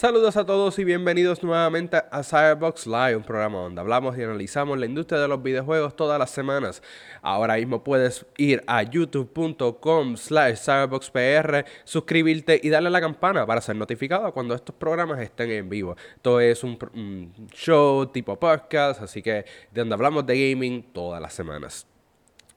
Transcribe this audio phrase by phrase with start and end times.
[0.00, 4.78] Saludos a todos y bienvenidos nuevamente a Cyberbox Live, un programa donde hablamos y analizamos
[4.78, 6.82] la industria de los videojuegos todas las semanas.
[7.20, 13.60] Ahora mismo puedes ir a youtube.com slash cyberboxpr, suscribirte y darle a la campana para
[13.60, 15.94] ser notificado cuando estos programas estén en vivo.
[16.16, 19.44] Esto es un, un show tipo podcast, así que de
[19.74, 21.86] donde hablamos de gaming todas las semanas.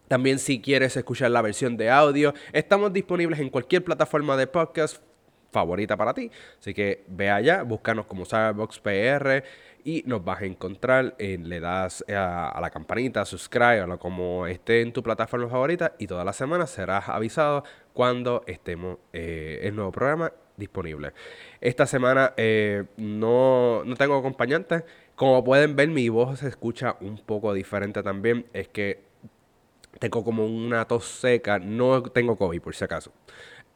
[0.07, 5.03] También si quieres escuchar la versión de audio, estamos disponibles en cualquier plataforma de podcast
[5.53, 6.29] favorita para ti.
[6.59, 9.43] Así que ve allá, búscanos como Cyberbox PR
[9.85, 11.15] y nos vas a encontrar.
[11.19, 16.07] Eh, le das a, la campanita, subscribe, o como esté en tu plataforma favorita y
[16.07, 21.13] todas las semanas serás avisado cuando estemos eh, el nuevo programa disponible.
[21.61, 24.83] Esta semana eh, no, no tengo acompañantes.
[25.15, 28.47] Como pueden ver, mi voz se escucha un poco diferente también.
[28.53, 29.01] Es que
[29.99, 31.59] tengo como una tos seca.
[31.59, 33.11] No tengo COVID, por si acaso.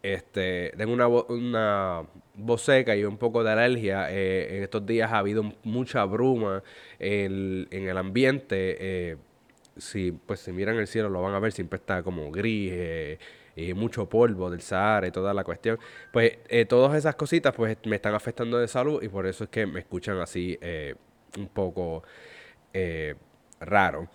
[0.04, 2.04] Este, tengo una, una
[2.36, 4.12] voz seca y un poco de alergia.
[4.12, 6.64] Eh, en estos días ha habido mucha bruma
[7.00, 8.78] en, el ambiente.
[8.80, 9.18] Eh,
[9.78, 12.72] si, pues, si miran el cielo lo van a ver, siempre está como gris.
[12.74, 13.20] Eh,
[13.56, 15.80] y mucho polvo del Sahara y toda la cuestión.
[16.14, 16.38] Pues
[16.70, 19.80] todas esas cositas pues me están afectando de salud y por eso es que me
[19.80, 20.60] escuchan así
[21.36, 22.04] un poco
[23.60, 24.08] raro.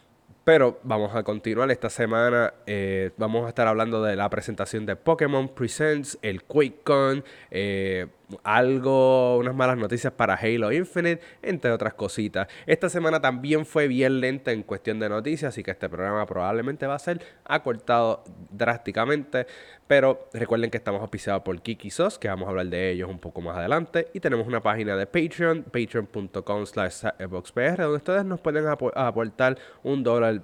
[0.45, 2.53] Pero vamos a continuar esta semana.
[2.67, 8.09] Eh, vamos a estar hablando de la presentación de Pokémon Presents, el QuakeCon, eh,
[8.45, 12.49] algo, unas malas noticias para Halo Infinite, entre otras cositas.
[12.67, 16.87] Esta semana también fue bien lenta en cuestión de noticias, así que este programa probablemente
[16.87, 19.47] va a ser acortado drásticamente.
[19.87, 23.19] Pero recuerden que estamos auspiciados por Kiki Sos, que vamos a hablar de ellos un
[23.19, 24.09] poco más adelante.
[24.15, 30.43] Y tenemos una página de Patreon, patreon.com slash donde ustedes nos pueden aportar un dólar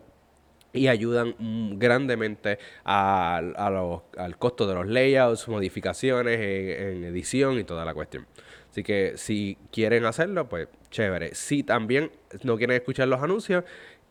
[0.72, 1.34] y ayudan
[1.78, 8.26] grandemente al costo de los layouts, modificaciones en, edición y toda la cuestión.
[8.70, 11.34] Así que si quieren hacerlo, pues chévere.
[11.34, 12.10] Si también
[12.42, 13.64] no quieren escuchar los anuncios,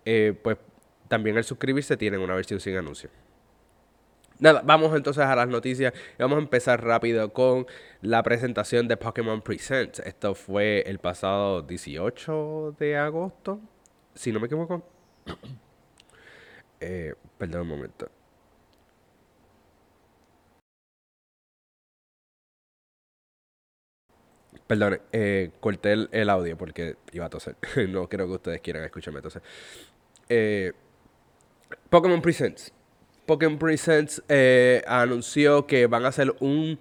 [0.06, 0.58] eh, pues
[1.08, 3.12] también al suscribirse tienen una versión sin anuncios.
[4.40, 5.94] Nada, vamos entonces a las noticias.
[6.20, 7.66] Vamos a empezar rápido con
[8.02, 10.00] la presentación de Pokémon Presents.
[10.00, 13.60] Esto fue el pasado 18 de agosto,
[14.14, 14.84] si no me equivoco.
[16.80, 18.10] Eh, perdón un momento.
[24.68, 27.56] Perdón, eh, corté el, audio porque iba a toser.
[27.90, 29.42] no creo que ustedes quieran escucharme toser.
[30.28, 30.74] Eh,
[31.90, 32.74] Pokémon Presents.
[33.26, 36.80] Pokémon Presents eh, anunció que van a hacer un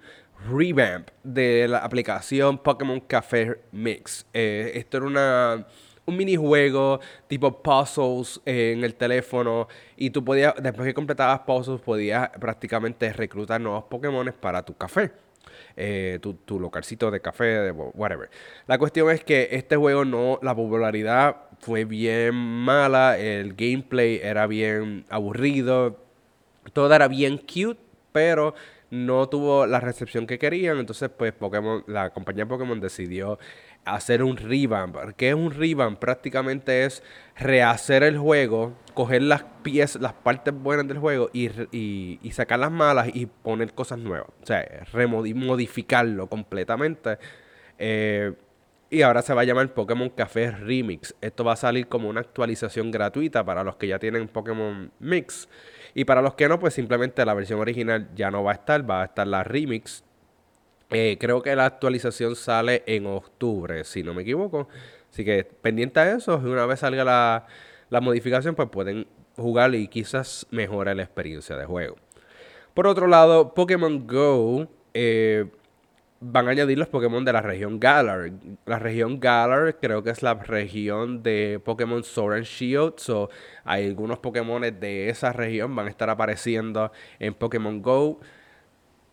[0.49, 4.25] revamp de la aplicación Pokémon Café Mix.
[4.33, 5.67] esto era una
[6.07, 12.29] un minijuego tipo puzzles en el teléfono y tú podías, después que completabas puzzles, podías
[12.29, 15.11] prácticamente reclutar nuevos Pokémon para tu café.
[15.79, 18.29] Eh, tu, tu, localcito de café, de whatever.
[18.65, 24.47] La cuestión es que este juego no, la popularidad fue bien mala, el gameplay era
[24.47, 25.97] bien aburrido,
[26.73, 27.79] todo era bien cute,
[28.11, 28.55] pero
[28.89, 33.37] no tuvo la recepción que querían, entonces pues Pokémon, la compañía Pokémon decidió
[33.87, 34.95] hacer un revamp.
[35.15, 35.99] ¿Qué es un revamp?
[35.99, 37.03] Prácticamente es
[37.37, 42.71] rehacer el juego, coger las piezas, las partes buenas del juego y, y, sacar las
[42.71, 44.29] malas y poner cosas nuevas.
[44.41, 44.65] O sea,
[45.07, 47.17] modificarlo completamente.
[47.77, 48.33] Eh,
[48.89, 51.13] y ahora se va a llamar Pokémon Café Remix.
[51.19, 55.49] Esto va a salir como una actualización gratuita para los que ya tienen Pokémon Mix.
[55.93, 58.89] Y para los que no, pues simplemente la versión original ya no va a estar,
[58.89, 60.03] va a estar la Remix
[60.89, 64.67] eh, creo que la actualización sale en octubre, si no me equivoco.
[65.11, 67.03] Así que pendiente a eso, una vez salga
[67.89, 71.97] la, modificación, pues pueden jugar y quizás mejore la experiencia de juego.
[72.73, 75.45] Por otro lado, Pokémon Go eh,
[76.19, 78.31] van a añadir los Pokémon de la región Galar.
[78.65, 82.93] La región Galar creo que es la región de Pokémon Sword and Shield.
[82.97, 83.29] So,
[83.63, 88.19] algunos Pokémon de esa región van a estar apareciendo en Pokémon Go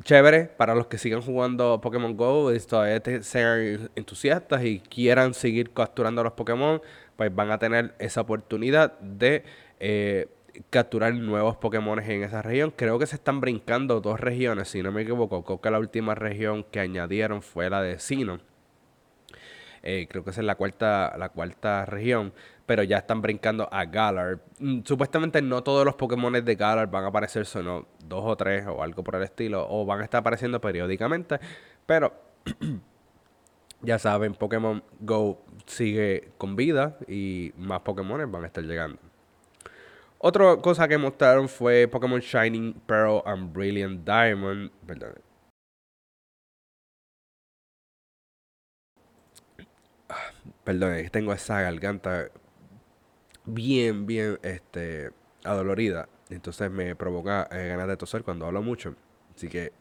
[0.02, 5.72] chévere para los que sigan jugando Pokémon Go y todavía sean entusiastas y quieran seguir
[5.72, 6.82] capturando los Pokémon,
[7.16, 9.44] pues van a tener esa oportunidad de
[9.80, 10.28] eh,
[10.70, 12.72] capturar nuevos Pokémon en esa región.
[12.76, 15.44] Creo que se están brincando dos regiones, si no me equivoco.
[15.44, 18.40] Creo que la última región que añadieron fue la de Sino.
[19.82, 22.32] Eh, creo que esa es la cuarta, la cuarta región
[22.66, 24.40] pero ya están brincando a Galar.
[24.58, 28.66] Mm, supuestamente no todos los Pokémon de Galar van a aparecer, sino dos o tres
[28.66, 31.38] o algo por el estilo, o van a estar apareciendo periódicamente,
[31.86, 32.12] pero
[33.82, 38.98] ya saben, Pokémon Go sigue con vida y más Pokémon van a estar llegando.
[40.18, 44.70] Otra cosa que mostraron fue Pokémon Shining Pearl and Brilliant Diamond.
[44.86, 45.14] Perdón.
[50.64, 52.30] Perdón, que tengo esa garganta
[53.44, 55.10] bien, bien este,
[55.44, 56.08] adolorida.
[56.30, 58.94] Entonces me provoca eh, ganas de toser cuando hablo mucho.
[59.34, 59.72] Así que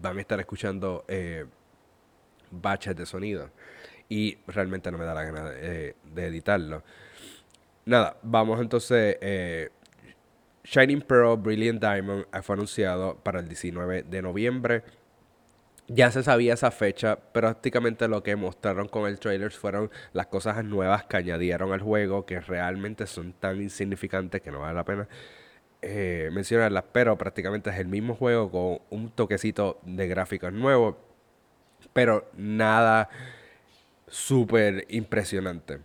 [0.00, 1.46] van a estar escuchando eh,
[2.50, 3.50] baches de sonido.
[4.08, 6.82] Y realmente no me da la gana de, eh, editarlo.
[7.84, 9.16] Nada, vamos entonces.
[10.64, 14.84] Shining Pearl Brilliant Diamond fue anunciado para el 19 de noviembre.
[15.94, 20.64] Ya se sabía esa fecha, prácticamente lo que mostraron con el trailer fueron las cosas
[20.64, 25.08] nuevas que añadieron al juego, que realmente son tan insignificantes que no vale la pena
[25.82, 30.96] eh, mencionarlas, pero prácticamente es el mismo juego con un toquecito de gráficos nuevos,
[31.92, 33.10] pero nada
[34.06, 35.80] súper impresionante.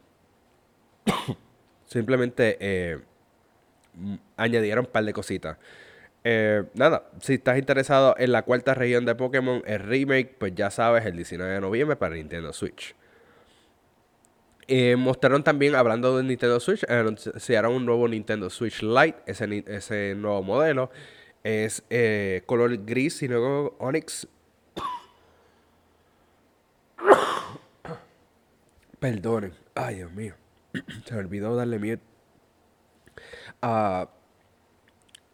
[1.86, 3.00] Simplemente eh,
[4.38, 5.58] añadieron un par de cositas.
[6.30, 10.70] Eh, nada, si estás interesado en la cuarta región de Pokémon, el remake, pues ya
[10.70, 12.94] sabes, el 19 de noviembre para Nintendo Switch.
[14.68, 20.16] Eh, mostraron también, hablando de Nintendo Switch, anunciaron un nuevo Nintendo Switch Lite, ese, ese
[20.18, 20.92] nuevo modelo.
[21.46, 24.28] Es eh, color gris y luego Onyx.
[29.00, 29.54] Perdonen.
[29.76, 30.36] Ay, Dios mío.
[31.06, 32.02] Se me olvidó darle miedo.
[33.62, 34.10] Ah,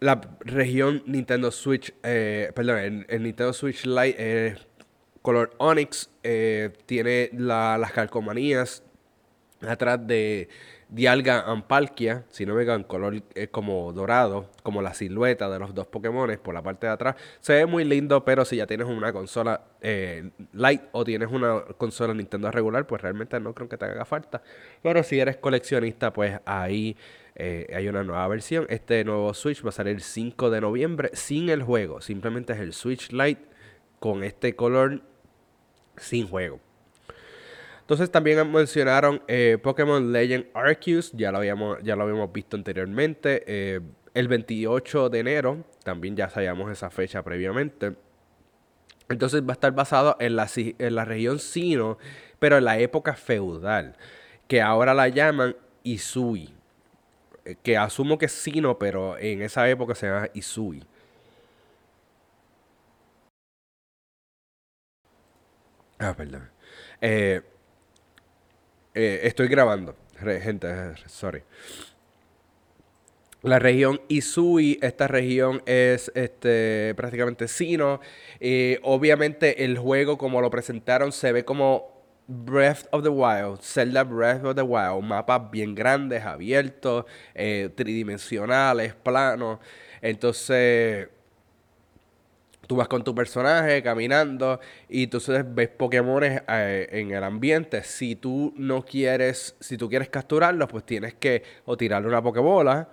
[0.03, 4.67] la región Nintendo Switch, eh, perdón, el, Nintendo Switch Lite es
[5.21, 8.83] color Onyx, eh, tiene las calcomanías
[9.61, 10.49] atrás de
[10.93, 15.73] Dialga Ampalkia, si no me en color es como dorado, como la silueta de los
[15.73, 17.15] dos Pokémon por la parte de atrás.
[17.39, 21.63] Se ve muy lindo, pero si ya tienes una consola eh, light o tienes una
[21.79, 24.43] consola Nintendo regular, pues realmente no creo que te haga falta.
[24.83, 26.95] Pero si eres coleccionista, pues ahí
[27.33, 28.67] eh, hay una nueva versión.
[28.69, 32.01] Este nuevo Switch va a salir el 5 de noviembre sin el juego.
[32.01, 33.41] Simplemente es el Switch Lite
[33.99, 35.01] con este color
[35.97, 36.59] sin juego.
[37.83, 43.43] Entonces también mencionaron eh, Pokémon Legend Arceus, ya lo habíamos, ya lo habíamos visto anteriormente.
[43.45, 43.81] Eh,
[44.13, 47.93] el 28 de enero, también ya sabíamos esa fecha previamente.
[49.09, 51.97] Entonces va a estar basado en la, en la región Sino,
[52.39, 53.97] pero en la época feudal,
[54.47, 56.53] que ahora la llaman Isui
[57.61, 60.83] que asumo que es Sino, pero en esa época se llama Isui.
[65.99, 66.49] Ah, perdón.
[67.01, 67.41] Eh,
[68.93, 70.67] eh, estoy grabando, gente,
[71.07, 71.43] sorry.
[73.43, 77.99] La región Isui, esta región es este, prácticamente Sino.
[78.39, 81.93] Eh, obviamente el juego como lo presentaron se ve como
[82.27, 87.03] Breath of the Wild, Zelda Breath of the Wild, mapas bien grandes, abiertos,
[87.35, 89.59] eh, tridimensionales, planos.
[90.01, 91.09] Entonces,
[92.73, 94.59] tú vas con tu personaje caminando
[94.89, 97.83] y tú ves Pokémon eh, en el ambiente.
[97.83, 102.89] Si tú no quieres, si tú quieres capturarlos, pues tienes que o tirarle una Pokébola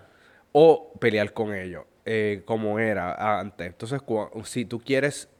[0.52, 3.68] o pelear con ellos, eh, como era antes.
[3.68, 4.02] Entonces,
[4.44, 5.30] si tú quieres,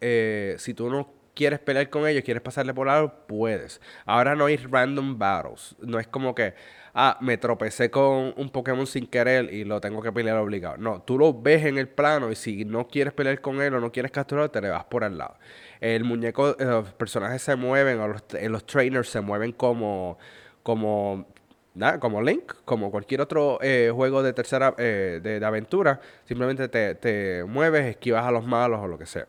[0.57, 3.81] si tú no quieres pelear con ellos, quieres pasarle por lado, puedes.
[4.05, 5.77] Ahora no hay random battles.
[5.81, 6.55] No es como que,
[6.95, 10.77] ah, me tropecé con un Pokémon sin querer y lo tengo que pelear obligado.
[10.77, 13.81] No, tú lo ves en el plano y si no quieres pelear con él o
[13.81, 15.37] no quieres capturarlo, te le vas por al lado.
[15.81, 20.19] El muñeco, eh, los personajes se mueven, o los, en los trainers se mueven como,
[20.63, 21.27] como
[21.75, 26.97] Nada, como Link, como cualquier otro eh, juego de tercera eh, de, aventura, simplemente te,
[26.97, 29.27] te, mueves, esquivas a los malos o lo que sea.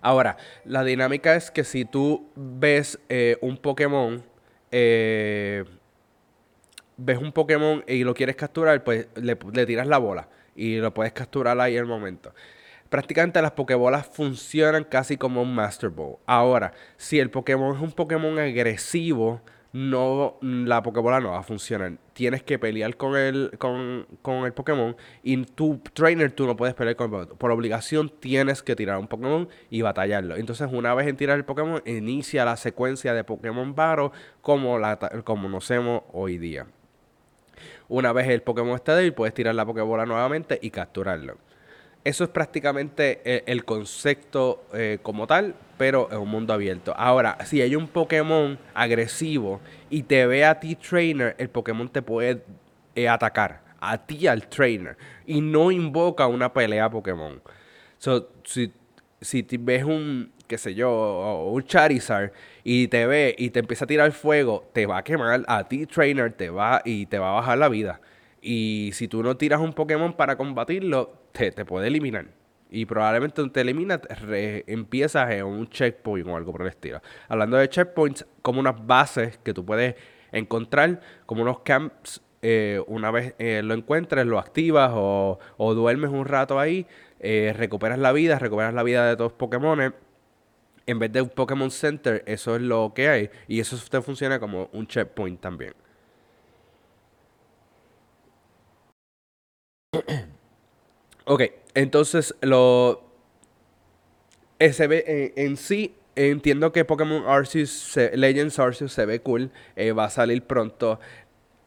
[0.00, 4.22] Ahora, la dinámica es que si tú ves eh, un Pokémon,
[4.70, 5.64] eh,
[6.96, 9.36] ves un Pokémon y lo quieres capturar, pues le,
[9.66, 12.34] tiras la bola y lo puedes capturar ahí el momento.
[12.88, 16.16] Prácticamente las Pokébolas funcionan casi como un Master Ball.
[16.26, 19.40] Ahora, si el Pokémon es un Pokémon agresivo,
[19.72, 21.92] no, la Pokébola no va a funcionar.
[22.12, 24.06] Tienes que pelear con el, con,
[24.44, 28.76] el Pokémon y tu trainer tú no puedes pelear con el Por obligación tienes que
[28.76, 30.36] tirar un Pokémon y batallarlo.
[30.36, 34.10] Entonces una vez en tirar el Pokémon, inicia la secuencia de Pokémon Battle
[34.42, 36.66] como, la, como conocemos hoy día.
[37.88, 41.36] Una vez el Pokémon está débil, puedes tirar la Pokébola nuevamente y capturarlo.
[42.04, 46.94] Eso es prácticamente eh, el, concepto eh, como tal, pero en un mundo abierto.
[46.96, 49.60] Ahora, si hay un Pokémon agresivo
[49.90, 52.44] y te ve a ti trainer, el Pokémon te puede
[52.94, 53.62] eh, atacar.
[53.80, 54.96] A ti al trainer.
[55.26, 57.42] Y no invoca una pelea Pokémon.
[57.98, 58.72] So, si,
[59.20, 62.30] si te ves un, qué sé yo, un Charizard
[62.62, 65.84] y te ve y te empieza a tirar fuego, te va a quemar a ti
[65.86, 68.00] trainer, te va y te va a bajar la vida.
[68.40, 72.26] Y si tú no tiras un Pokémon para combatirlo, te, puede eliminar.
[72.74, 74.00] Y probablemente te elimina,
[74.66, 77.02] empiezas en un checkpoint o algo por el estilo.
[77.28, 79.94] Hablando de checkpoints, como unas bases que tú puedes
[80.32, 82.22] encontrar como unos camps.
[82.40, 86.86] Eh, una vez eh, lo encuentres, lo activas o, duermes un rato ahí,
[87.20, 89.94] recuperas la vida, recuperas la vida de todos los Pokémon.
[90.86, 93.30] En vez de un Pokémon Center, eso es lo que hay.
[93.48, 95.74] Y eso te funciona como un checkpoint también.
[101.24, 101.42] Ok,
[101.74, 103.12] entonces lo
[104.70, 110.04] se ve en, sí, entiendo que Pokémon Arceus, Legends Arceus se ve cool, eh, va
[110.04, 111.00] a salir pronto.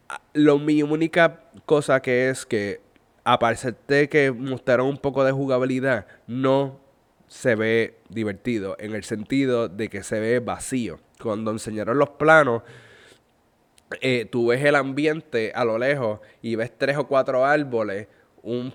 [0.08, 2.80] Ah, lo, mi única cosa que es que,
[3.24, 6.80] aparte de que mostraron un poco de jugabilidad, no
[7.26, 11.00] se ve divertido, en el sentido de que se ve vacío.
[11.20, 12.62] Cuando enseñaron los planos,
[14.00, 18.08] eh, tú ves el ambiente a lo lejos y ves tres o cuatro árboles,
[18.42, 18.72] un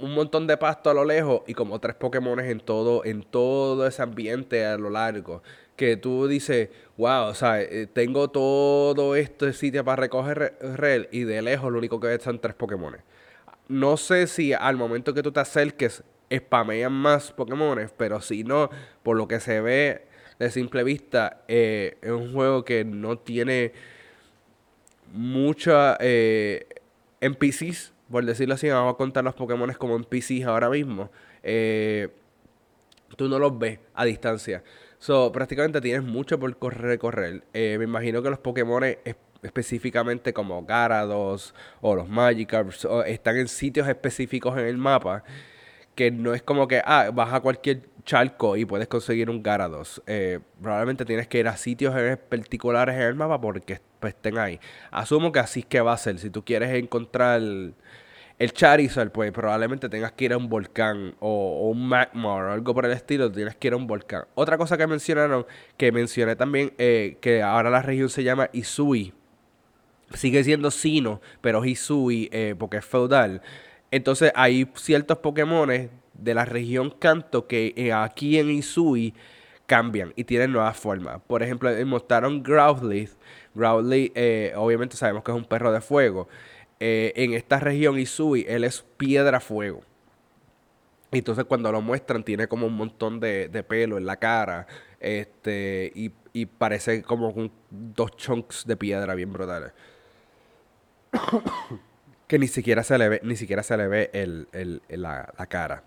[0.00, 3.86] un montón de pasto a lo lejos y como tres Pokémon en todo, en todo
[3.86, 5.42] ese ambiente a lo largo.
[5.76, 11.22] Que tú dices, wow, o sea, eh, tengo todo este sitio para recoger rel y
[11.24, 12.96] de lejos lo único que ves son tres Pokémon.
[13.68, 16.02] No sé si al momento que tú te acerques
[16.32, 18.70] spamean más Pokémon, pero si no,
[19.02, 20.06] por lo que se ve
[20.38, 23.72] de simple vista, eh, es un juego que no tiene
[25.12, 26.66] mucha eh,
[27.20, 31.10] NPCs por decirlo así, vamos a contar los Pokémon como en PCs ahora mismo,
[31.42, 32.08] eh,
[33.16, 34.62] tú no los ves a distancia.
[34.98, 37.44] So, prácticamente tienes mucho por correr, correr.
[37.52, 38.82] Eh, me imagino que los Pokémon
[39.42, 45.22] específicamente como Garados o los Magikarps están en sitios específicos en el mapa
[45.98, 50.02] que no es como que, ah, vas a cualquier charco y puedes conseguir un Garados.
[50.06, 51.94] Eh, probablemente tienes que ir a sitios
[52.30, 54.58] particulares en el mapa porque pues, estén ahí.
[54.90, 56.18] Asumo que así es que va a ser.
[56.18, 57.74] Si tú quieres encontrar el,
[58.52, 62.86] Charizard, pues probablemente tengas que ir a un volcán o, un magma o algo por
[62.86, 64.24] el estilo, tienes que ir a un volcán.
[64.34, 65.44] Otra cosa que mencionaron,
[65.76, 69.12] que mencioné también, eh, que ahora la región se llama Isui.
[70.14, 73.42] Sigue siendo Sino, pero Isui eh, porque es feudal.
[73.90, 75.70] Entonces hay ciertos Pokémon
[76.18, 79.14] de la región Kanto que eh, aquí en Isui
[79.66, 81.20] cambian y tienen nuevas formas.
[81.26, 83.12] Por ejemplo, mostraron Growlithe.
[83.54, 86.28] Growlithe, eh, obviamente sabemos que es un perro de fuego.
[86.80, 89.82] Eh, en esta región Isui, él es piedra fuego.
[91.10, 94.66] Entonces cuando lo muestran tiene como un montón de, pelo en la cara.
[95.00, 96.10] Este, y,
[96.46, 97.34] parece como
[97.68, 99.72] dos chunks de piedra bien brutales
[102.28, 105.82] que ni siquiera se le ve, ni siquiera se le ve el, la, cara.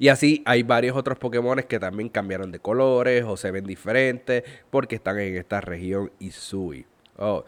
[0.00, 4.44] Y así hay varios otros Pokémon que también cambiaron de colores o se ven diferentes
[4.70, 6.86] porque están en esta región Isui.
[7.18, 7.44] Oh,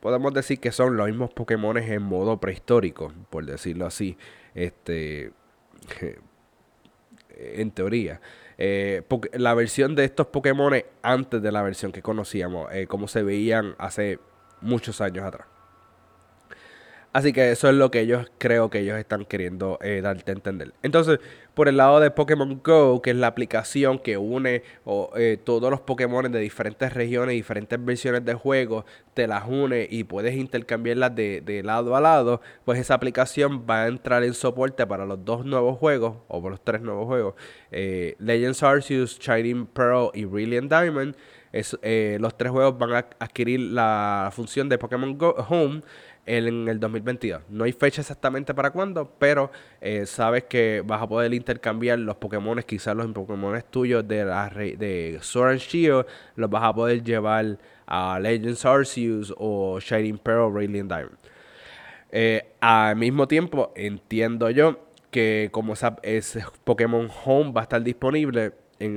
[0.00, 4.18] podemos decir que son los mismos Pokémon en modo prehistórico, por decirlo así.
[4.54, 5.32] Este,
[7.30, 8.20] en teoría.
[8.58, 9.02] Eh,
[9.32, 13.74] la versión de estos Pokémon antes de la versión que conocíamos, eh, como se veían
[13.78, 14.18] hace
[14.60, 15.46] muchos años atrás.
[17.12, 20.34] Así que eso es lo que ellos creo que ellos están queriendo eh, darte a
[20.34, 20.74] entender.
[20.82, 21.20] Entonces,
[21.58, 24.62] por el lado de Pokémon Go, que es la aplicación que une
[25.16, 30.04] eh, todos los Pokémon de diferentes regiones, diferentes versiones de juego, te las une y
[30.04, 35.04] puedes intercambiarlas de, lado a lado, pues esa aplicación va a entrar en soporte para
[35.04, 37.34] los dos nuevos juegos, o para los tres nuevos juegos,
[37.72, 41.16] eh, Legends Arceus, Shining Pearl y Brilliant Diamond.
[42.20, 45.82] los tres juegos van a adquirir la función de Pokémon Go Home
[46.28, 47.42] en el 2022.
[47.48, 52.16] No hay fecha exactamente para cuándo, pero eh, sabes que vas a poder intercambiar los
[52.16, 56.06] Pokémon, quizás los Pokémon tuyos de, la de Sword and Shield,
[56.36, 61.18] los vas a poder llevar a Legends Arceus o Shining Pearl Radiant Diamond.
[62.12, 64.80] Eh, al mismo tiempo, entiendo yo
[65.10, 68.52] que como ese Pokémon Home va a estar disponible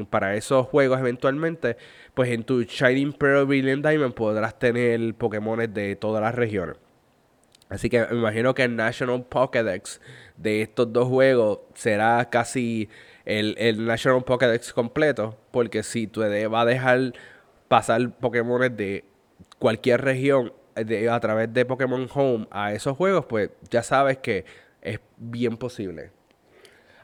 [0.09, 1.77] para esos juegos eventualmente,
[2.13, 6.75] pues en tu Shining Pearl Brilliant Diamond podrás tener Pokémon de todas las regiones.
[7.71, 10.01] Así que me imagino que el National Pokédex
[10.35, 12.89] de estos dos juegos será casi
[13.23, 15.37] el, National Pokédex completo.
[15.51, 17.13] Porque si tú va a dejar
[17.69, 19.05] pasar Pokémon de
[19.57, 24.43] cualquier región a través de Pokémon Home a esos juegos, pues ya sabes que
[24.81, 26.11] es bien posible.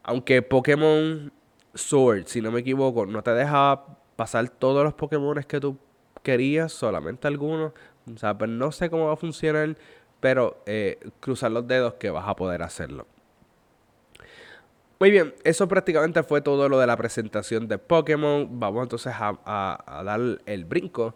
[0.04, 1.32] Aunque Pokémon
[1.76, 3.86] Sword, si no me equivoco, no te deja
[4.18, 5.78] pasar todos los Pokémon que tú
[6.24, 7.72] querías, solamente algunos.
[8.14, 9.78] O sea, pues no sé cómo va a funcionar
[10.20, 13.06] pero eh, cruzar los dedos que vas a poder hacerlo.
[15.00, 18.60] Muy bien, eso prácticamente fue todo lo de la presentación de Pokémon.
[18.60, 21.14] Vamos entonces a, dar el brinco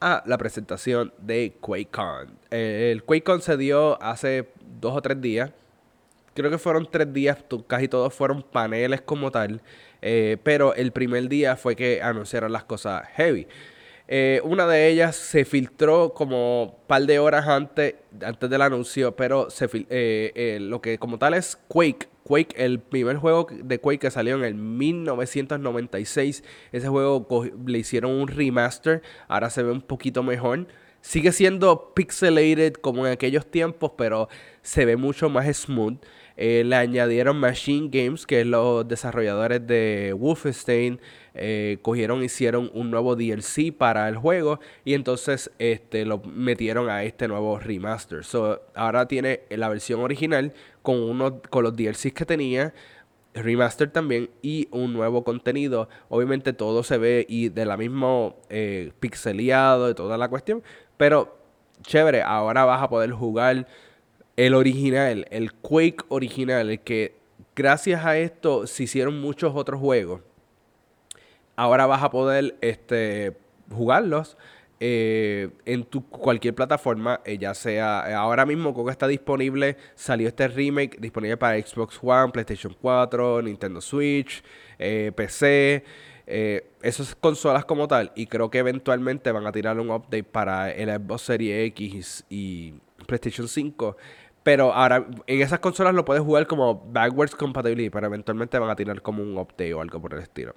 [0.00, 2.30] a la presentación de QuakeCon.
[2.50, 4.48] el QuakeCon se dio hace
[4.80, 5.52] dos o tres días.
[6.34, 7.38] Creo que fueron tres días,
[7.68, 9.60] casi todos fueron paneles como tal.
[10.02, 13.46] Eh, pero el primer día fue que anunciaron las cosas heavy.
[14.12, 19.14] Eh, una de ellas se filtró como un par de horas antes, antes del anuncio,
[19.14, 22.08] pero se eh, eh, lo que como tal es Quake.
[22.24, 26.42] Quake, el primer juego de Quake que salió en el 1996.
[26.72, 27.24] Ese juego
[27.64, 30.66] le hicieron un remaster, ahora se ve un poquito mejor.
[31.00, 34.28] Sigue siendo pixelated como en aquellos tiempos, pero
[34.62, 35.98] se ve mucho más smooth.
[36.36, 41.00] Eh, le añadieron Machine Games, que es los desarrolladores de Wolfenstein.
[41.34, 47.04] Eh, cogieron, hicieron un nuevo DLC para el juego y entonces este, lo metieron a
[47.04, 48.24] este nuevo remaster.
[48.24, 50.52] So, ahora tiene la versión original
[50.82, 52.74] con, uno, con los DLCs que tenía
[53.34, 55.88] remaster también y un nuevo contenido.
[56.08, 60.62] Obviamente todo se ve y de la misma eh, pixeleado de toda la cuestión,
[60.96, 61.38] pero
[61.82, 63.66] chévere, ahora vas a poder jugar
[64.36, 67.16] el original, el Quake original, el que
[67.54, 70.22] gracias a esto se hicieron muchos otros juegos.
[71.56, 73.36] Ahora vas a poder este,
[73.70, 74.36] jugarlos
[74.82, 80.48] eh, en tu cualquier plataforma, eh, ya sea ahora mismo que está disponible, salió este
[80.48, 84.42] remake disponible para Xbox One, PlayStation 4, Nintendo Switch,
[84.78, 85.84] eh, PC,
[86.80, 90.88] esas consolas como tal, y creo que eventualmente van a tirar un update para el
[90.88, 92.72] Xbox Series X y
[93.06, 93.96] PlayStation 5.
[94.42, 98.76] Pero ahora, en esas consolas lo puedes jugar como backwards compatibility, pero eventualmente van a
[98.76, 100.54] tirar como un update o algo por el estilo.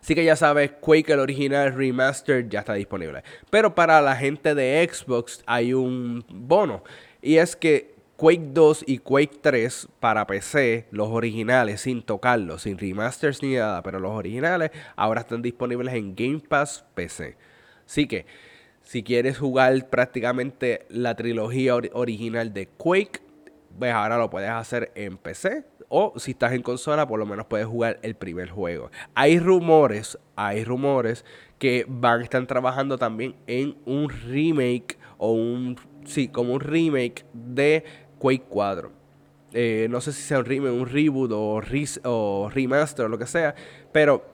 [0.00, 3.22] Así que ya sabes, Quake el original remaster ya está disponible.
[3.50, 6.82] Pero para la gente de Xbox hay un bono.
[7.20, 12.76] Y es que Quake 2 y Quake 3 para PC, los originales, sin tocarlos, sin
[12.76, 17.36] remasters ni nada, pero los originales ahora están disponibles en Game Pass PC.
[17.86, 18.26] Así que,
[18.82, 23.20] si quieres jugar prácticamente la trilogía original de Quake,
[23.78, 27.46] pues ahora lo puedes hacer en PC o si estás en consola, por lo menos
[27.46, 28.90] puedes jugar el primer juego.
[29.14, 31.24] Hay rumores, hay rumores
[31.58, 37.24] que van a estar trabajando también en un remake o un, sí, como un remake
[37.32, 37.84] de
[38.18, 38.92] Quake 4.
[39.52, 41.62] Eh, no sé si sea un remake, un reboot o,
[42.04, 43.54] o remaster o lo que sea,
[43.92, 44.24] pero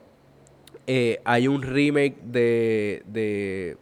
[0.87, 3.79] eh, hay un remake de, de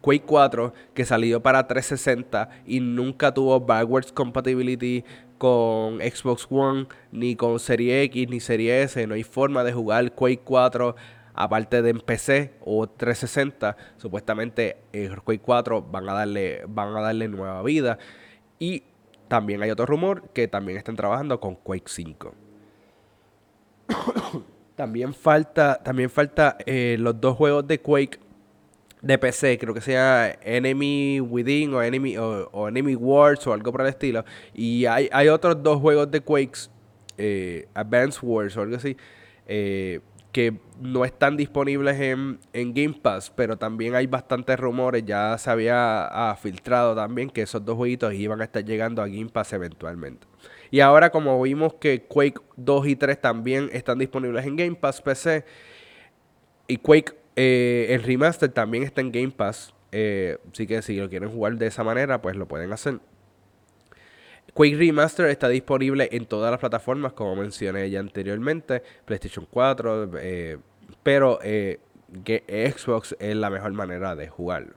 [0.00, 5.04] Quake 4 que salió para 360 y nunca tuvo backwards compatibility
[5.38, 9.06] con Xbox One, ni con Serie X, ni Serie S.
[9.06, 10.96] No hay forma de jugar Quake 4
[11.34, 13.76] aparte de en PC o 360.
[13.96, 17.98] Supuestamente el Quake 4 van a darle, van a darle nueva vida.
[18.58, 18.82] Y
[19.28, 22.34] también hay otro rumor que también están trabajando con Quake 5.
[24.74, 28.18] también falta, también falta eh, los dos juegos de Quake
[29.00, 33.82] de PC, creo que sea Enemy Within o Enemy, o, Enemy Wars o algo por
[33.82, 34.24] el estilo.
[34.54, 36.70] Y hay, hay otros dos juegos de Quakes,
[37.16, 38.96] eh, Advance Wars o algo así,
[39.46, 40.00] eh,
[40.32, 45.50] que no están disponibles en, en, Game Pass, pero también hay bastantes rumores, ya se
[45.50, 50.26] había filtrado también que esos dos jueguitos iban a estar llegando a Game Pass eventualmente.
[50.70, 55.00] Y ahora como vimos que Quake 2 y 3 también están disponibles en Game Pass
[55.00, 55.44] PC,
[56.68, 59.72] y Quake eh, el remaster también está en Game Pass.
[59.92, 62.98] Eh, así que si lo quieren jugar de esa manera, pues lo pueden hacer.
[64.54, 68.82] Quake Remaster está disponible en todas las plataformas, como mencioné ya anteriormente.
[69.04, 70.58] PlayStation 4, eh,
[71.04, 74.74] pero Xbox es la mejor manera de jugarlo.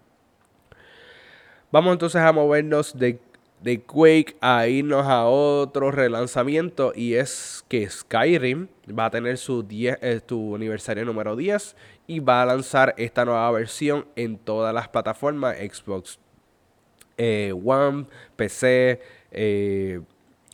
[1.71, 3.19] Vamos entonces a movernos de,
[3.61, 9.63] de Quake a irnos a otro relanzamiento y es que Skyrim va a tener su,
[9.63, 11.75] 10, su aniversario número 10
[12.07, 16.19] y va a lanzar esta nueva versión en todas las plataformas Xbox
[17.17, 18.99] eh, One, PC,
[19.31, 20.01] eh,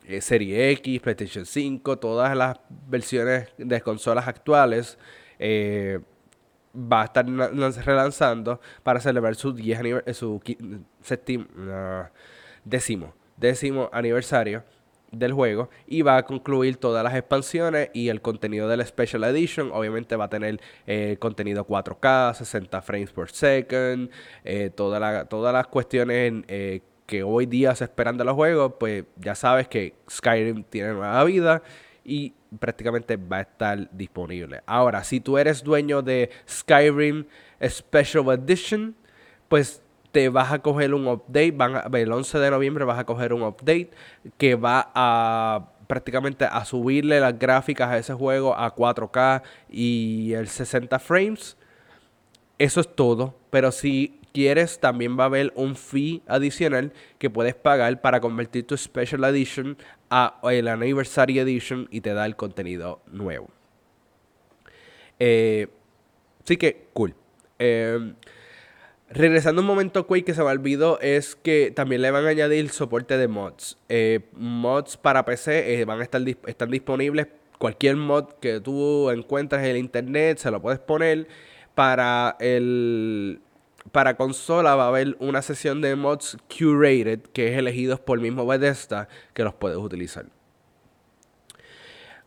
[0.05, 4.97] eh, Serie X, PlayStation 5, todas las versiones de consolas actuales.
[5.39, 7.25] va a estar
[7.85, 9.79] relanzando para celebrar su 10
[10.13, 10.41] su
[12.69, 14.63] décimo, décimo aniversario
[15.11, 19.23] del juego y va a concluir todas las expansiones y el contenido de la Special
[19.23, 19.71] Edition.
[19.73, 24.09] Obviamente va a tener eh, contenido 4K, 60 frames per second,
[24.43, 28.73] eh, toda todas las cuestiones eh, que hoy día se esperan de los juegos.
[28.79, 31.63] Pues ya sabes que Skyrim tiene nueva vida
[32.03, 34.61] y prácticamente va a estar disponible.
[34.65, 37.25] Ahora, si tú eres dueño de Skyrim
[37.61, 38.95] Special Edition,
[39.47, 43.33] pues te vas a coger un update, van el 11 de noviembre vas a coger
[43.33, 43.91] un update
[44.37, 50.47] que va a prácticamente a subirle las gráficas a ese juego a 4K y el
[50.47, 51.57] 60 frames.
[52.57, 57.55] Eso es todo, pero si quieres también va a haber un fee adicional que puedes
[57.55, 59.77] pagar para convertir tu Special Edition
[60.09, 63.47] a el Anniversary Edition y te da el contenido nuevo.
[65.19, 65.67] Eh,
[66.43, 67.15] así que, cool.
[67.59, 68.13] Eh,
[69.09, 72.69] regresando un momento Quake que se me olvidó es que también le van a añadir
[72.69, 73.77] soporte de mods.
[73.89, 77.27] Eh, mods para PC van a estar están disponibles.
[77.57, 81.27] Cualquier mod que tú encuentres en el internet se lo puedes poner.
[81.75, 83.41] Para el
[83.91, 88.23] para consola va a haber una sesión de mods curated que es elegidos por el
[88.23, 90.25] mismo Bethesda que los puedes utilizar.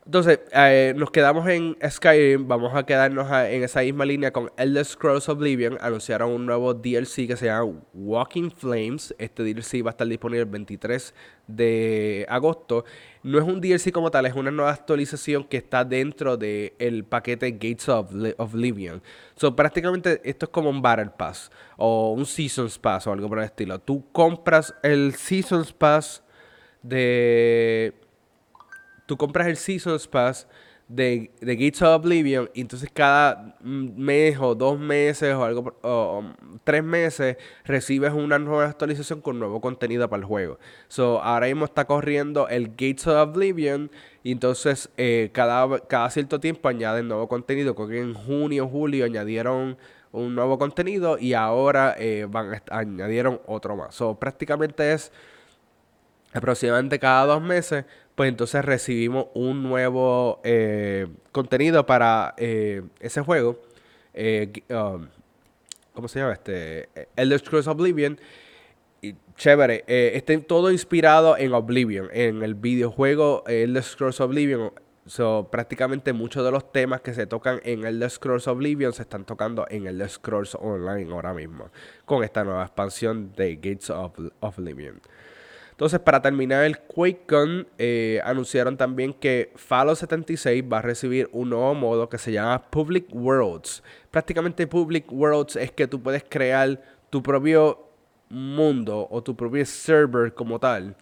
[0.06, 4.84] Entonces, eh, nos quedamos en Skyrim, vamos a quedarnos en esa misma línea con Elder
[4.84, 5.76] Scrolls Oblivion.
[5.80, 9.14] Anunciaron un nuevo DLC que se llama Walking Flames.
[9.18, 11.14] Este DLC va a estar disponible el 23
[11.46, 12.86] de agosto.
[13.22, 17.50] No es un DLC como tal, es una nueva actualización que está dentro del paquete
[17.52, 19.02] Gates of Oblivion.
[19.36, 23.38] So, prácticamente esto es como un Battle Pass o un Seasons Pass o algo por
[23.38, 23.78] el estilo.
[23.78, 26.24] Tú compras el Seasons Pass
[26.82, 27.99] de
[29.10, 30.46] tú compras el Seasons Pass
[30.86, 36.22] de, de Gates of Oblivion y entonces cada mes o dos meses o algo o,
[36.62, 40.60] tres meses recibes una nueva actualización con nuevo contenido para el juego.
[40.86, 43.90] So, ahora mismo está corriendo el Gates of Oblivion
[44.22, 47.74] y entonces eh, cada, cada cierto tiempo añaden nuevo contenido.
[47.74, 49.76] Creo que en junio, julio añadieron
[50.12, 53.92] un nuevo contenido y ahora eh, van añadieron otro más.
[53.92, 55.10] So, prácticamente es
[56.32, 63.58] aproximadamente cada dos meses pues entonces recibimos un nuevo eh, contenido para eh, ese juego.
[64.14, 65.06] Eh, um,
[65.94, 66.32] ¿Cómo se llama?
[66.32, 68.18] Este, Elder Scrolls Oblivion.
[69.36, 74.70] Chévere, está todo inspirado en Oblivion, en el videojuego Elder Scrolls Oblivion.
[75.06, 79.24] So, prácticamente muchos de los temas que se tocan en Elder Scrolls Oblivion se están
[79.24, 81.70] tocando en Elder Scrolls Online ahora mismo,
[82.04, 85.00] con esta nueva expansión de Gates of Oblivion.
[85.80, 91.48] Entonces, para terminar el QuakeCon, eh, anunciaron también que Fallout 76 va a recibir un
[91.48, 93.82] nuevo modo que se llama Public Worlds.
[94.10, 97.88] Prácticamente Public Worlds es que tú puedes crear tu propio
[98.28, 100.94] mundo o tu propio server como tal.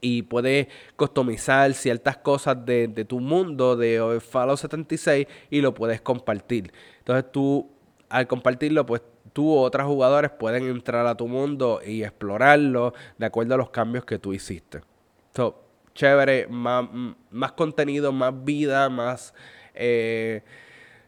[0.00, 6.00] Y puedes customizar ciertas cosas de, de tu mundo de Fallout 76 y lo puedes
[6.00, 6.72] compartir.
[6.98, 7.70] Entonces tú
[8.08, 9.02] al compartirlo, pues
[9.38, 13.70] tú u otros jugadores pueden entrar a tu mundo y explorarlo de acuerdo a los
[13.70, 14.80] cambios que tú hiciste.
[15.32, 15.62] So,
[15.94, 16.88] chévere, más,
[17.30, 19.32] más contenido, más vida, más
[19.76, 20.42] eh,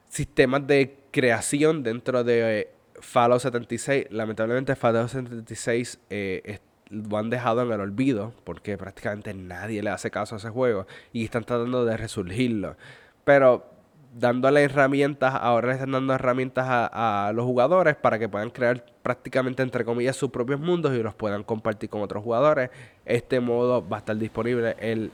[0.09, 4.07] sistemas de creación dentro de Fallout 76.
[4.11, 10.13] Lamentablemente Fallout 76 eh, lo han dejado en el olvido porque prácticamente nadie le hace
[10.13, 12.77] caso a ese juego y están tratando de resurgirlo.
[13.25, 13.67] Pero
[14.13, 19.63] dándole herramientas, ahora le están dando herramientas a, los jugadores para que puedan crear prácticamente,
[19.63, 22.71] entre comillas, sus propios mundos y los puedan compartir con otros jugadores.
[23.05, 25.13] Este modo va a estar disponible el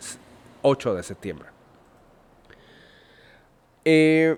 [0.62, 1.48] 8 de septiembre.
[3.84, 4.36] Eh,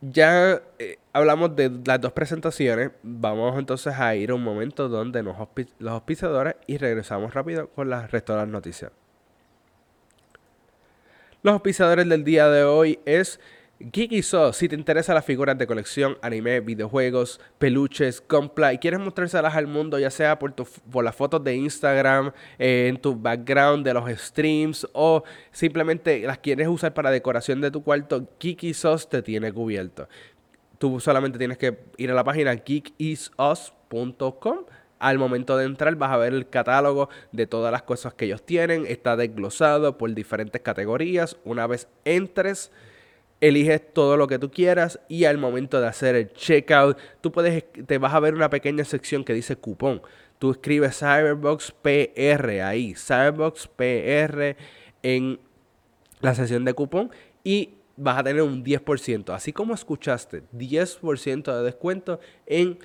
[0.00, 2.90] ya eh, hablamos de las dos presentaciones.
[3.02, 5.36] Vamos entonces a ir a un momento donde nos
[5.78, 8.92] los auspiciadores y regresamos rápido con las resto de las noticias.
[11.42, 13.40] Los auspiciadores del día de hoy es
[13.80, 19.56] Geeky si te interesan las figuras de colección, anime, videojuegos, peluches, compra y quieres mostrárselas
[19.56, 23.94] al mundo, ya sea por, por las fotos de Instagram, eh, en tu background de
[23.94, 28.74] los streams o simplemente las quieres usar para decoración de tu cuarto, Geeky
[29.08, 30.10] te tiene cubierto.
[30.76, 34.58] Tú solamente tienes que ir a la página geekisus.com
[34.98, 38.44] al momento de entrar vas a ver el catálogo de todas las cosas que ellos
[38.44, 38.84] tienen.
[38.86, 41.38] Está desglosado por diferentes categorías.
[41.44, 42.70] Una vez entres,
[43.40, 47.64] eliges todo lo que tú quieras y al momento de hacer el checkout, tú puedes,
[47.86, 50.02] te vas a ver una pequeña sección que dice cupón.
[50.38, 54.56] Tú escribes Cyberbox PR ahí, Cyberbox PR
[55.02, 55.38] en
[56.20, 57.10] la sección de cupón
[57.44, 59.34] y vas a tener un 10%.
[59.34, 62.78] Así como escuchaste, 10% de descuento en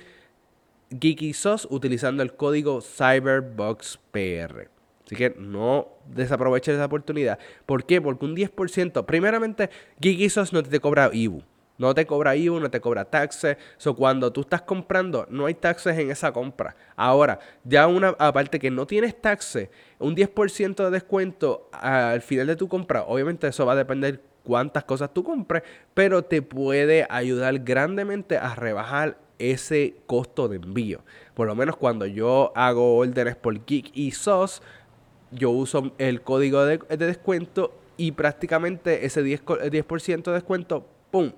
[0.90, 4.75] Geeky Sauce utilizando el código CyberboxPR.
[5.06, 7.38] Así que no desaproveches esa oportunidad.
[7.64, 8.02] ¿Por qué?
[8.02, 11.42] Porque un 10%, primeramente, Gigisos no te cobra IBU.
[11.78, 13.56] No te cobra IBU, no te cobra taxes.
[13.76, 16.74] So, cuando tú estás comprando, no hay taxes en esa compra.
[16.96, 22.56] Ahora, ya una, aparte que no tienes taxes, un 10% de descuento al final de
[22.56, 27.58] tu compra, obviamente eso va a depender cuántas cosas tú compres, pero te puede ayudar
[27.60, 31.00] grandemente a rebajar ese costo de envío.
[31.34, 34.62] Por lo menos cuando yo hago órdenes por Geek y SOS,
[35.30, 41.32] yo uso el código de, descuento y prácticamente ese 10%, 10 de descuento, ¡pum!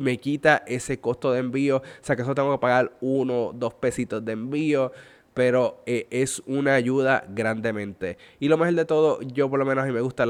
[0.00, 1.78] Me quita ese costo de envío.
[1.78, 4.92] O sea que solo tengo que pagar uno, dos pesitos de envío.
[5.34, 8.16] Pero eh, es una ayuda grandemente.
[8.38, 10.28] Y lo mejor de todo, yo por lo menos a mí me gustan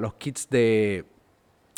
[0.00, 1.04] los kits de,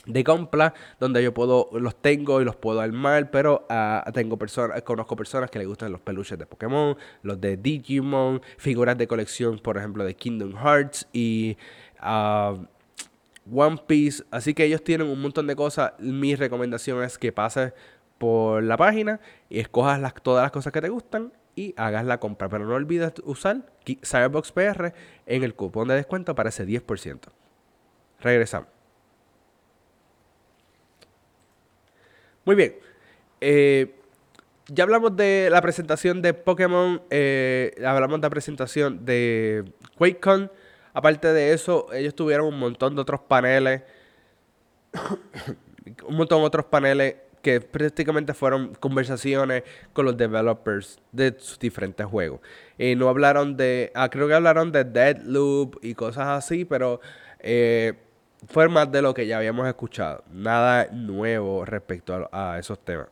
[0.09, 4.83] de compra donde yo puedo los tengo y los puedo armar pero uh, tengo personas
[4.83, 9.59] conozco personas que les gustan los peluches de Pokémon los de Digimon figuras de colección
[9.59, 11.57] por ejemplo de Kingdom Hearts y
[12.03, 12.59] uh,
[13.51, 14.25] One Piece.
[14.31, 15.93] Así que ellos tienen un montón de cosas.
[15.99, 17.73] Mi recomendación es que pases
[18.19, 22.21] por la página y escojas las, todas las cosas que te gustan y hagas la
[22.21, 22.49] compra.
[22.49, 23.65] Pero no olvides usar
[24.05, 24.93] Cyberbox PR
[25.27, 27.21] en el cupón de descuento para ese 10%
[28.21, 28.78] regresamos
[32.49, 32.77] Muy bien.
[33.43, 33.95] Eh,
[34.69, 40.51] ya hablamos de la presentación de Pokémon, eh, hablamos de la presentación de QuakeCon.
[40.95, 43.83] Aparte de eso, ellos tuvieron un montón de otros paneles.
[46.09, 52.07] un montón de otros paneles que prácticamente fueron conversaciones con los developers de sus diferentes
[52.07, 52.41] juegos.
[52.79, 53.93] Y no hablaron de.
[53.95, 57.03] Ah, creo que hablaron de Deadloop y cosas así, pero.
[57.41, 57.93] Eh,
[58.47, 60.23] fue más de lo que ya habíamos escuchado.
[60.31, 63.09] Nada nuevo respecto a, esos temas.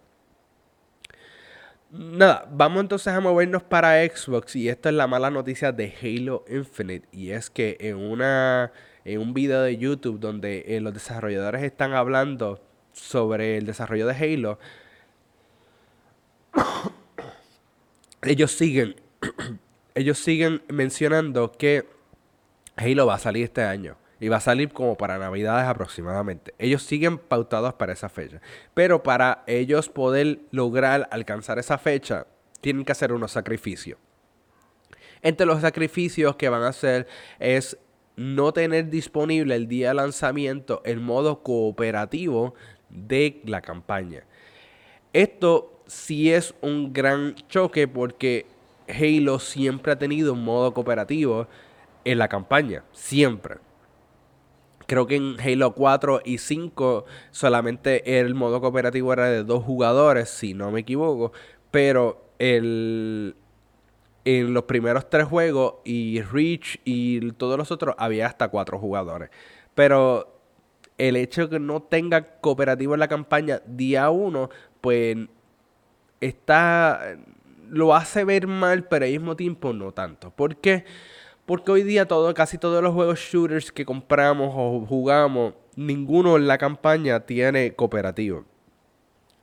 [1.91, 6.45] Nada, vamos entonces a movernos para Xbox y esta es la mala noticia de Halo
[6.49, 8.73] Infinite y es que en una
[9.05, 12.61] en un video de YouTube donde eh, los desarrolladores están hablando
[12.93, 14.59] sobre el desarrollo de Halo
[18.23, 18.97] ellos siguen
[19.95, 21.87] ellos siguen mencionando que
[22.77, 23.97] Halo va a salir este año.
[24.18, 26.55] Y va a salir como para Navidades aproximadamente.
[26.59, 28.40] Ellos siguen pautados para esa fecha.
[28.72, 32.26] Pero para ellos poder lograr alcanzar esa fecha,
[32.61, 33.98] tienen que hacer unos sacrificios.
[35.22, 37.07] Entre los sacrificios que van a hacer
[37.38, 37.79] es
[38.16, 42.55] no tener disponible el día de lanzamiento el modo cooperativo
[42.88, 44.24] de la campaña.
[45.12, 48.46] Esto sí es un gran choque porque
[48.88, 51.48] Halo siempre ha tenido un modo cooperativo
[52.05, 52.85] en la campaña.
[52.92, 53.57] Siempre.
[54.87, 60.29] Creo que en Halo 4 y 5 solamente el modo cooperativo era de dos jugadores,
[60.29, 61.33] si no me equivoco.
[61.70, 63.35] Pero el,
[64.25, 69.31] en los primeros tres juegos y Reach y todos los otros había hasta cuatro jugadores.
[69.75, 70.40] Pero
[70.99, 75.16] el hecho de que no tenga cooperativo en la campaña día 1, pues
[76.20, 77.16] está
[77.70, 80.31] lo hace ver mal, pero al mismo tiempo no tanto.
[80.31, 80.85] ¿Por qué?
[81.47, 86.59] Hoy día todo, casi todos los juegos shooters que compramos o jugamos, ninguno en la
[86.59, 88.45] campaña tiene cooperativo.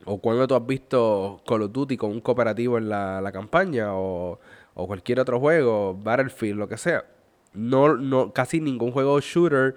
[0.04, 4.38] O cuando tú has visto Call of Duty con un cooperativo en la, campaña o,
[4.74, 7.04] cualquier otro juego, Battlefield, lo que sea.
[7.54, 9.76] No, no, casi ningún juego shooter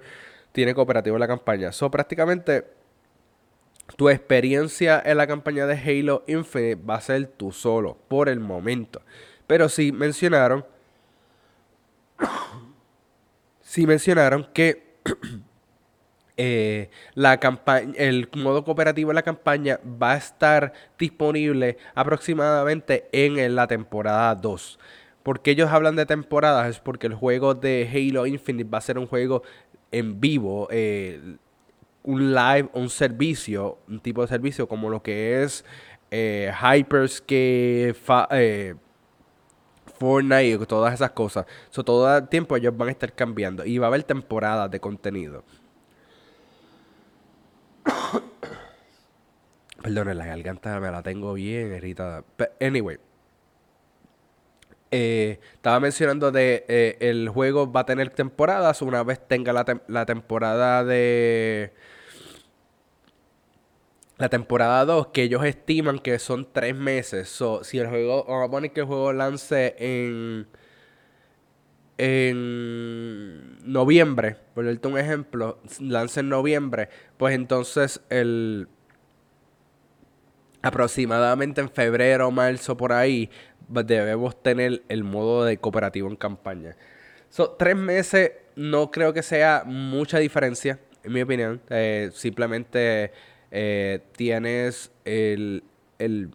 [0.52, 1.72] tiene cooperativo en la campaña.
[1.72, 2.66] So, prácticamente
[3.96, 8.40] tu experiencia en la campaña de Halo Infinite va a ser tú solo, por el
[8.40, 9.00] momento.
[9.46, 10.66] Pero sí mencionaron
[13.60, 14.96] sí mencionaron que
[16.36, 17.38] eh, la
[17.96, 24.78] el modo cooperativo de la campaña va a estar disponible aproximadamente en la temporada 2.
[25.22, 28.98] Porque ellos hablan de temporadas es porque el juego de Halo Infinite va a ser
[28.98, 29.42] un juego
[29.90, 31.36] en vivo, eh,
[32.02, 35.64] un live, un servicio, un tipo de servicio como lo que es
[36.10, 37.94] eh, Hyperscape,
[39.98, 41.46] Fortnite y todas esas cosas.
[41.70, 44.80] So, todo el tiempo ellos van a estar cambiando y va a haber temporadas de
[44.80, 45.44] contenido.
[49.82, 52.24] Perdón, la garganta me la tengo bien irritada.
[52.36, 52.98] But anyway.
[54.90, 58.80] Eh, estaba mencionando de eh, el juego va a tener temporadas.
[58.82, 61.74] Una vez tenga la, la temporada de
[64.18, 67.28] la temporada 2, que ellos estiman que son 3 meses.
[67.28, 70.48] So, si el juego, vamos a poner que el juego lance en,
[71.98, 78.68] en noviembre, por darte un ejemplo, lance en noviembre, pues entonces el
[80.60, 83.30] aproximadamente en febrero marzo por ahí
[83.68, 86.76] debemos tener el modo de cooperativo en campaña.
[87.28, 91.60] So, tres meses no creo que sea mucha diferencia, en mi opinión.
[91.68, 93.12] Eh, simplemente
[93.50, 95.64] eh, tienes el,
[95.98, 96.30] el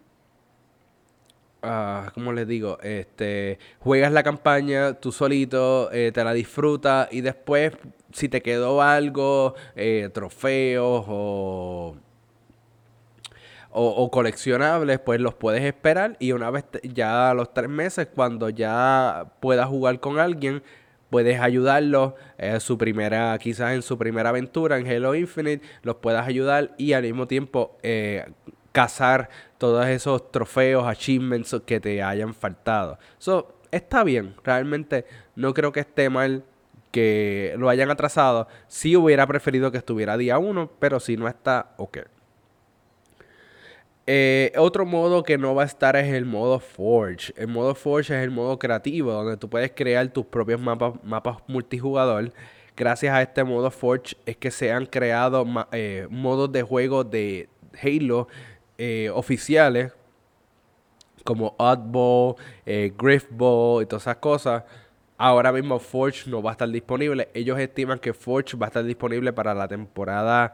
[1.62, 2.78] uh, ¿cómo les digo?
[2.82, 7.72] Este, juegas la campaña tú solito, eh, te la disfrutas y después
[8.12, 11.96] si te quedó algo, eh, trofeos o,
[13.70, 18.48] o, coleccionables, pues los puedes esperar y una vez ya a los tres meses, cuando
[18.50, 20.62] ya puedas jugar con alguien,
[21.14, 26.26] puedes ayudarlos en su primera, quizás en su primera aventura en Halo Infinite, los puedas
[26.26, 28.26] ayudar y al mismo tiempo eh,
[28.72, 32.98] cazar todos esos trofeos, achievements que te hayan faltado.
[33.18, 36.42] So, está bien, realmente no creo que esté mal
[36.90, 38.48] que lo hayan atrasado.
[38.66, 41.98] Sí hubiera preferido que estuviera día 1, pero si no está, ok.
[44.06, 47.32] Eh, otro modo que no va a estar es el modo Forge.
[47.36, 51.38] El modo Forge es el modo creativo, donde tú puedes crear tus propios mapas, mapas
[51.46, 52.32] multijugador.
[52.76, 57.48] Gracias a este modo Forge es que se han creado eh, modos de juego de
[57.82, 58.28] Halo
[58.76, 59.92] eh, oficiales,
[61.24, 62.36] como Oddball,
[62.66, 64.64] Griffball y todas esas cosas.
[65.16, 67.30] Ahora mismo Forge no va a estar disponible.
[67.32, 70.52] Ellos estiman que Forge va a estar disponible para la temporada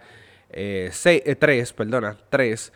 [0.52, 2.72] 3, perdona, 3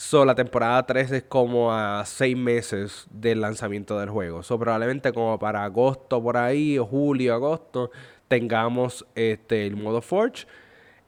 [0.00, 4.44] So, la temporada 3 es como a 6 meses del lanzamiento del juego.
[4.44, 7.90] So, probablemente como para agosto por ahí, o julio, agosto,
[8.28, 10.46] tengamos este, el modo Forge.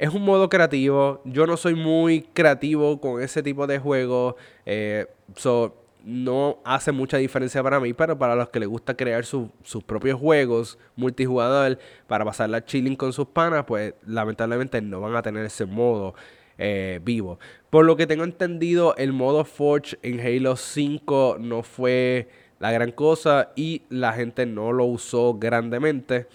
[0.00, 1.22] Es un modo creativo.
[1.24, 4.34] Yo no soy muy creativo con ese tipo de juegos.
[4.66, 5.72] Eh, so,
[6.02, 10.18] no hace mucha diferencia para mí, pero para los que les gusta crear sus propios
[10.18, 15.64] juegos multijugador para pasarla chilling con sus panas, pues lamentablemente no van a tener ese
[15.64, 16.16] modo
[16.62, 17.38] eh, vivo.
[17.70, 22.92] Por lo que tengo entendido, el modo Forge en Halo 5 no fue la gran
[22.92, 26.26] cosa y la gente no lo usó grandemente.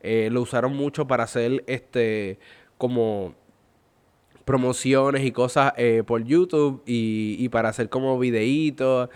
[0.00, 2.38] Eh, lo usaron mucho para hacer este
[2.78, 3.34] como
[4.44, 9.08] promociones y cosas eh, por YouTube y, para hacer como videitos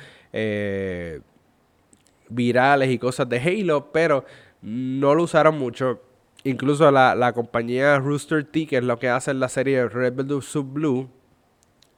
[2.29, 4.25] virales y cosas de Halo, pero
[4.63, 6.01] no lo usaron mucho.
[6.47, 10.73] Incluso la, compañía Rooster Teeth, que es lo que hace en la serie Rebel Sub
[10.73, 11.11] Blue,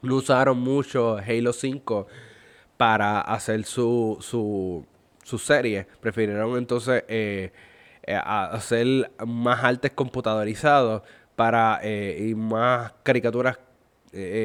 [0.01, 2.07] lo usaron mucho Halo 5
[2.79, 5.87] para hacer su, su, serie.
[6.01, 7.53] Prefirieron entonces eh,
[8.03, 11.03] eh, hacer más artes computadorizados
[11.37, 13.59] para, eh, y más caricaturas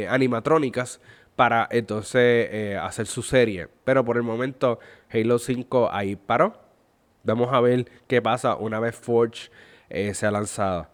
[0.10, 1.00] animatrónicas
[1.38, 3.70] para entonces hacer su serie.
[3.86, 6.62] Pero por el momento Halo 5 ahí paró.
[7.24, 9.50] Vamos a ver qué pasa una vez Forge
[9.93, 10.88] eh, se ha lanzado.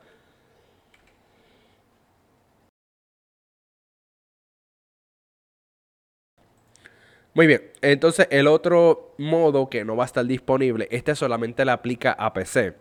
[7.34, 11.72] Muy bien, entonces el otro modo que no va a estar disponible, este solamente le
[11.72, 12.74] aplica a PC.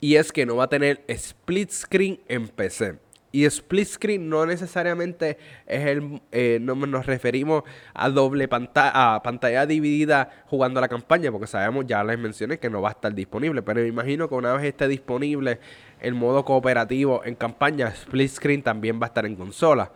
[0.00, 2.98] Y es que no va a tener split screen en PC.
[3.30, 5.36] Y split screen no necesariamente
[5.66, 6.22] es el.
[6.32, 7.62] Eh, no nos referimos
[7.92, 12.70] a doble pantalla, a pantalla dividida jugando la campaña, porque sabemos, ya les mencioné que
[12.70, 13.62] no va a estar disponible.
[13.62, 15.60] Pero me imagino que una vez esté disponible
[16.00, 19.92] el modo cooperativo en campaña, split screen también va a estar en consola.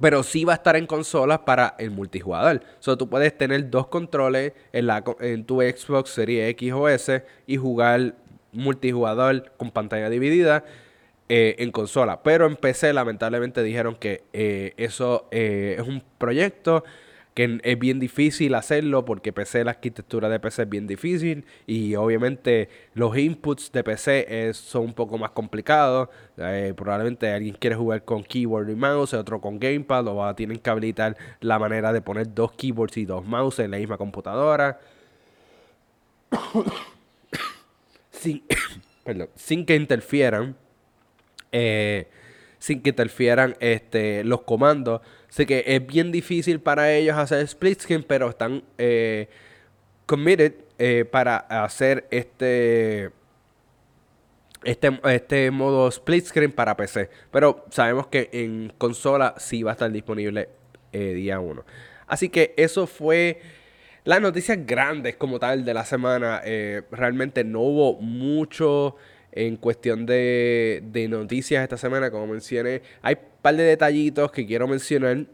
[0.00, 2.62] Pero sí va a estar en consolas para el multijugador.
[2.78, 6.88] O sea, tú puedes tener dos controles en, la, en tu Xbox Series X o
[6.88, 8.14] S y jugar
[8.52, 10.64] multijugador con pantalla dividida
[11.32, 12.24] eh, en consola.
[12.24, 16.82] Pero en PC lamentablemente dijeron que eh, eso eh, es un proyecto
[17.34, 21.94] que es bien difícil hacerlo porque PC, la arquitectura de PC es bien difícil y
[21.94, 26.08] obviamente los inputs de PC son un poco más complicados.
[26.74, 31.16] probablemente alguien quiere jugar con keyboard y mouse, otro con gamepad o tienen que habilitar
[31.38, 34.80] la manera de poner dos keyboards y dos mouse en la misma computadora.
[38.10, 38.42] sin,
[39.36, 40.56] sin que interfieran
[41.52, 42.08] eh,
[42.58, 45.00] sin que interfieran este, los comandos.
[45.28, 49.28] Así que es bien difícil para ellos hacer split screen, pero están eh,
[50.06, 53.10] committed eh, para hacer este,
[54.64, 57.08] este, este modo split screen para PC.
[57.30, 60.48] Pero sabemos que en consola sí va a estar disponible
[60.92, 61.64] día 1.
[62.08, 63.40] Así que eso fue
[64.02, 66.42] las noticias grandes como tal de la semana.
[66.90, 68.96] realmente no hubo mucho
[69.32, 74.66] en cuestión de, noticias esta semana, como mencioné, hay un par de detallitos que quiero
[74.66, 75.26] mencionar.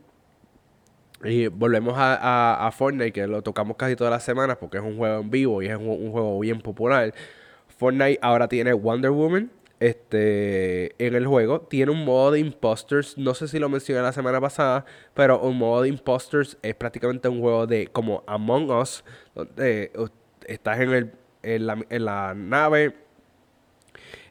[1.25, 5.21] Y volvemos a, Fortnite, que lo tocamos casi todas las semanas porque es un juego
[5.21, 7.13] en vivo y es un, juego bien popular.
[7.79, 11.63] Fortnite ahora tiene Wonder Woman este, en el juego.
[11.63, 13.17] Tiene un modo de imposters.
[13.17, 17.29] No sé si lo mencioné la semana pasada, pero un modo de imposters es prácticamente
[17.29, 19.03] un juego de como Among Us,
[19.35, 20.09] donde uh,
[20.47, 21.13] estás en, el,
[21.43, 23.06] en, la, en la nave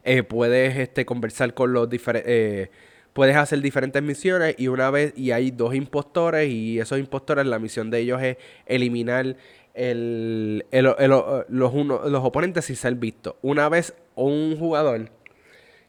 [0.06, 2.30] eh, puedes este, conversar con los diferentes...
[2.32, 2.70] Eh,
[3.12, 5.12] puedes hacer diferentes misiones y una vez...
[5.16, 8.36] Y hay dos impostores y esos impostores, la misión de ellos es
[8.66, 9.36] eliminar
[9.74, 13.36] el, los, uno, los oponentes sin ser visto.
[13.42, 15.10] Una vez un jugador,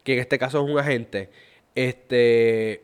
[0.03, 1.29] que en este caso es un agente,
[1.75, 2.81] este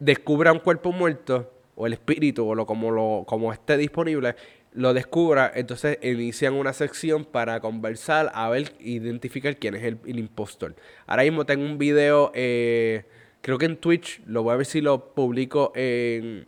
[0.00, 4.34] descubra un cuerpo muerto o el espíritu o lo como lo como esté disponible
[4.74, 10.74] lo descubra, entonces inician una sección para conversar, a ver, identificar quién es el, impostor.
[11.06, 13.04] Ahora mismo tengo un video, eh,
[13.40, 16.46] creo que en Twitch, lo voy a ver si lo publico en,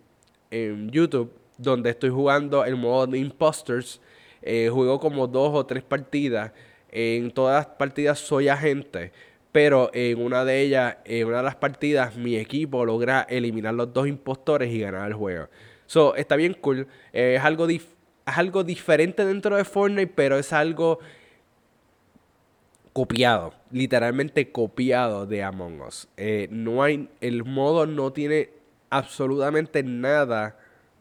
[0.91, 4.01] YouTube, donde estoy jugando el modo de imposters.
[4.41, 6.53] Eh, juego como dos o tres partidas
[6.95, 9.11] en todas las partidas soy agente,
[9.51, 13.93] pero en una de ellas, en una de las partidas, mi equipo logra eliminar los
[13.93, 15.49] dos impostores y ganar el juego.
[15.87, 16.87] So, está bien cool.
[17.13, 17.67] es, algo
[18.27, 20.99] es algo diferente dentro de Fortnite, pero es algo
[22.93, 26.09] copiado, literalmente copiado de Among Us.
[26.17, 28.51] Eh, no hay, el modo no tiene
[28.89, 30.57] absolutamente nada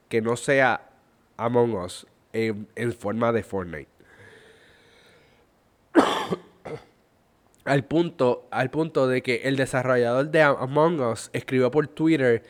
[0.10, 0.90] que no sea
[1.38, 2.68] Among Us en,
[2.98, 3.90] forma de Fortnite.
[7.66, 12.44] al punto, al punto de que el desarrollador de Among Us escribió por Twitter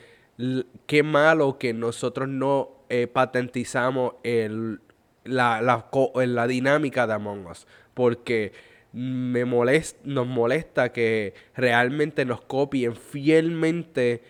[0.87, 4.79] qué malo que nosotros no eh, patentizamos el,
[5.23, 5.89] la, la,
[6.27, 7.65] la dinámica de Among Us.
[7.95, 8.51] Porque
[8.91, 14.21] me molesta, nos molesta que realmente nos copien fielmente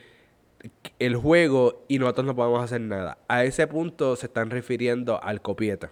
[0.97, 3.17] el juego y nosotros no podemos hacer nada.
[3.27, 5.91] A ese punto se están refiriendo al copieta.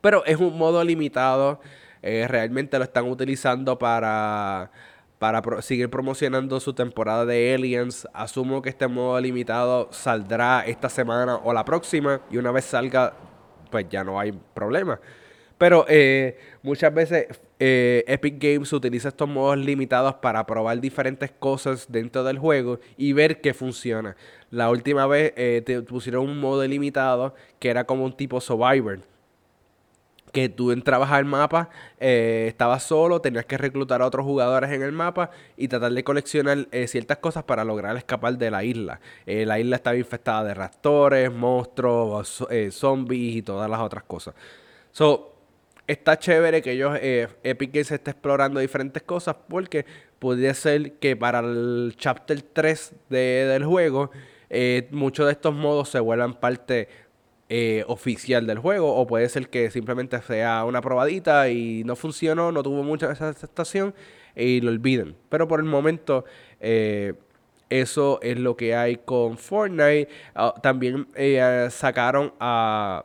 [0.00, 1.60] Pero es un modo limitado.
[2.00, 4.70] Eh, realmente lo están utilizando para,
[5.18, 8.06] para seguir promocionando su temporada de Aliens.
[8.12, 12.20] Asumo que este modo limitado saldrá esta semana o la próxima.
[12.30, 13.14] Y una vez salga,
[13.70, 15.00] pues ya no hay problema.
[15.58, 17.26] Pero eh, muchas veces
[17.58, 23.14] eh, Epic Games utiliza estos modos limitados para probar diferentes cosas dentro del juego y
[23.14, 24.16] ver qué funciona.
[24.50, 29.00] La última vez eh, te pusieron un modo limitado que era como un tipo Survivor.
[30.36, 34.92] Que tú entrabas al mapa, estabas solo, tenías que reclutar a otros jugadores en el
[34.92, 39.00] mapa y tratar de coleccionar ciertas cosas para lograr escapar de la isla.
[39.24, 44.34] la isla estaba infestada de raptores, monstruos, zombies y todas las otras cosas.
[44.92, 45.36] So,
[45.86, 49.86] está chévere que ellos, eh, Epic Games esté explorando diferentes cosas porque
[50.18, 54.10] podría ser que para el chapter 3 del juego
[54.48, 56.88] eh, muchos de estos modos se vuelvan parte
[57.48, 62.52] eh, oficial del juego o puede ser que simplemente sea una probadita y no funcionó,
[62.52, 63.94] no tuvo mucha aceptación
[64.34, 65.16] y lo olviden.
[65.28, 66.24] Pero por el momento
[67.68, 70.08] eso es lo que hay con Fortnite.
[70.34, 71.08] Ah, también
[71.70, 73.04] sacaron a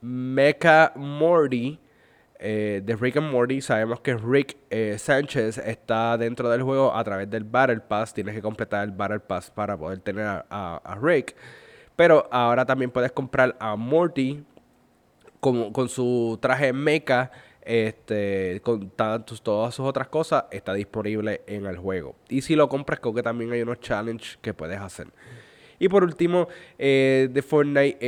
[0.00, 1.78] Mecha Morty
[2.42, 7.04] eh, de Rick and Morty, sabemos que Rick eh, Sánchez está dentro del juego a
[7.04, 8.14] través del Battle Pass.
[8.14, 11.36] Tienes que completar el Battle Pass para poder tener a, Rick.
[12.00, 14.42] Pero ahora también puedes comprar a Morty
[15.38, 17.30] con, con su traje mecha.
[17.60, 22.16] Este, con todas sus otras cosas, está disponible en el juego.
[22.30, 25.08] Y si lo compras, creo que también hay unos challenges que puedes hacer.
[25.78, 26.48] Y por último,
[26.78, 27.98] eh, de Fortnite,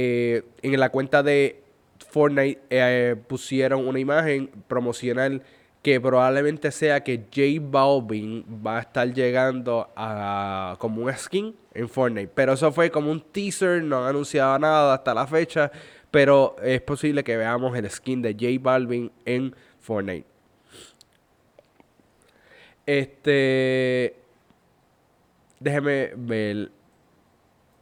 [0.63, 1.63] en la cuenta de
[1.99, 5.43] Fortnite eh, pusieron una imagen promocional
[5.83, 11.89] que probablemente sea que J Balvin va a estar llegando a como un skin en
[11.89, 12.31] Fortnite.
[12.33, 15.73] Pero eso fue como un teaser, no han anunciado nada hasta la fecha.
[16.13, 20.27] Pero es posible que veamos el skin de J Balvin en Fortnite.
[22.87, 24.17] Este.
[25.59, 26.71] Déjeme ver.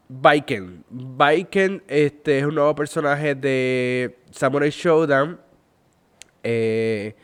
[0.09, 0.85] Viken.
[0.91, 5.39] Viken este, es un nuevo personaje de Samurai Showdown.
[6.43, 7.15] Eh,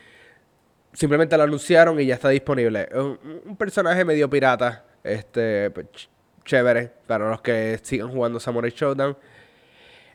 [0.96, 2.88] simplemente lo anunciaron y ya está disponible.
[2.94, 4.84] Un, un personaje medio pirata.
[5.04, 6.08] Este, pues,
[6.44, 9.16] chévere para los que sigan jugando Samurai Showdown.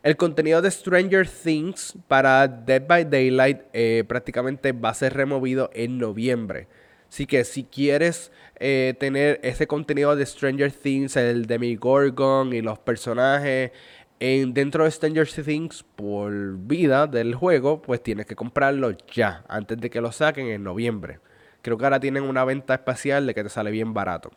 [0.02, 5.70] El contenido de Stranger Things para Dead by Daylight eh, prácticamente va a ser removido
[5.74, 6.66] en noviembre.
[7.08, 12.78] Así que si quieres eh, tener ese contenido de Stranger Things, el Demigorgon y los
[12.80, 13.70] personajes
[14.22, 19.78] en, dentro de Stranger Things por vida del juego, pues tienes que comprarlo ya, antes
[19.78, 21.18] de que lo saquen en noviembre.
[21.60, 24.30] Creo que ahora tienen una venta especial de que te sale bien barato.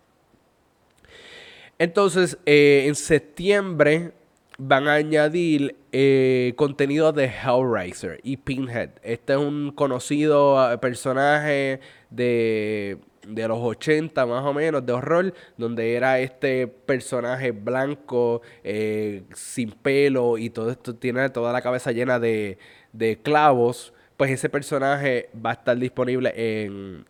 [1.77, 4.13] Entonces, eh, en septiembre
[4.57, 8.89] van a añadir eh, contenido de Hellraiser y Pinhead.
[9.03, 11.79] Este es un conocido eh, personaje
[12.09, 12.97] de,
[13.27, 20.37] los 80 más o menos de horror, donde era este personaje blanco, eh, sin pelo
[20.37, 22.57] y todo esto tiene toda la cabeza llena de,
[22.93, 23.93] de clavos.
[24.17, 27.05] Pues ese personaje va a estar disponible en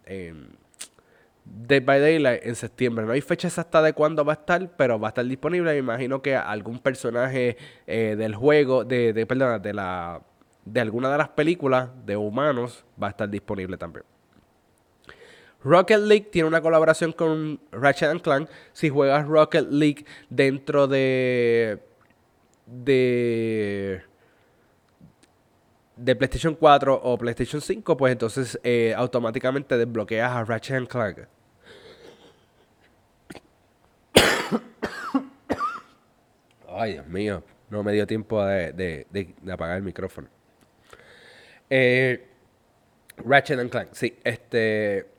[1.45, 3.05] Dead by Daylight en septiembre.
[3.05, 5.71] No hay fecha exacta de cuándo va a estar, pero va a estar disponible.
[5.71, 10.21] Me imagino que algún personaje eh, del juego, de, de, perdona, de la
[10.65, 14.03] de alguna de las películas de humanos va a estar disponible también.
[15.65, 18.47] Rocket League tiene una colaboración con Ratchet Clank.
[18.71, 21.79] Si juegas Rocket League dentro de
[22.67, 24.03] de
[25.95, 31.21] de PlayStation 4 o PlayStation 5, pues entonces eh, automáticamente desbloqueas a Ratchet Clank.
[36.69, 37.43] Ay, Dios mío.
[37.71, 39.07] No me dio tiempo de,
[39.51, 40.27] apagar el micrófono.
[41.71, 42.23] Eh,
[43.17, 44.19] Ratchet Clank, sí.
[44.23, 45.14] Este.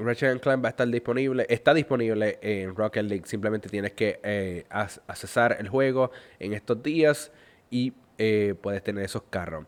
[0.00, 1.46] Ratchet and Clank va a estar disponible.
[1.48, 3.26] Está disponible en Rocket League.
[3.26, 7.32] Simplemente tienes que eh, accesar el juego en estos días
[7.70, 9.66] y eh, puedes tener esos carros.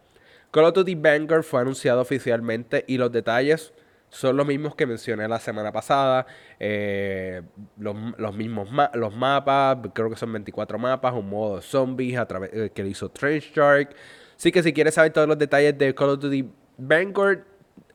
[0.50, 3.72] Call of Duty Vanguard fue anunciado oficialmente y los detalles
[4.12, 6.26] son los mismos que mencioné la semana pasada.
[6.60, 7.40] Eh,
[7.78, 12.70] los, mismos los mapas, creo que son 24 mapas, un modo zombies a través eh,
[12.74, 13.94] que hizo Trench Shark.
[14.36, 17.44] Así que si quieres saber todos los detalles de Call of Duty Vanguard,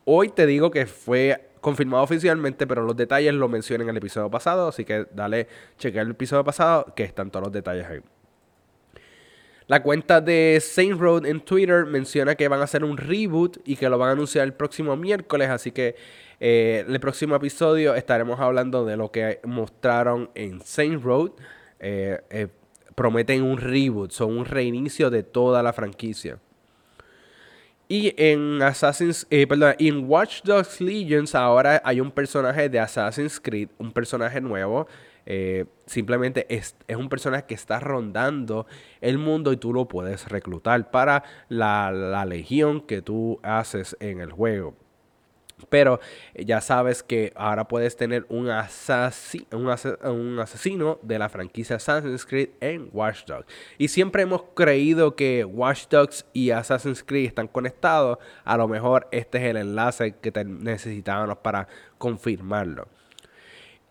[0.04, 4.30] hoy te digo que fue confirmado oficialmente, pero los detalles lo mencioné en el episodio
[4.30, 5.46] pasado, así que dale
[5.78, 8.00] chequear el episodio pasado que están todos los detalles ahí.
[9.68, 13.76] La cuenta de Saint Road en Twitter menciona que van a hacer un reboot y
[13.76, 15.50] que lo van a anunciar el próximo miércoles.
[15.50, 15.94] Así que
[16.40, 21.32] eh, el próximo episodio estaremos hablando de lo que mostraron en Saint Road.
[21.80, 22.48] Eh, eh,
[22.94, 26.38] prometen un reboot, son un reinicio de toda la franquicia.
[27.88, 33.70] Y en Assassin's, perdón, en Watch Dogs Legions ahora hay un personaje de Assassin's Creed,
[33.78, 34.86] un personaje nuevo
[35.30, 38.66] eh, simplemente es, un personaje que está rondando
[39.02, 44.32] el mundo y tú lo puedes reclutar para la, legión que tú haces en el
[44.32, 44.74] juego.
[45.68, 46.00] Pero
[46.34, 52.88] ya sabes que ahora puedes tener un, un, asesino de la franquicia Assassin's Creed en
[52.92, 53.46] Watch Dogs.
[53.76, 58.18] Y siempre hemos creído que Watch Dogs y Assassin's Creed están conectados.
[58.44, 62.88] A lo mejor este es el enlace que necesitábamos para confirmarlo.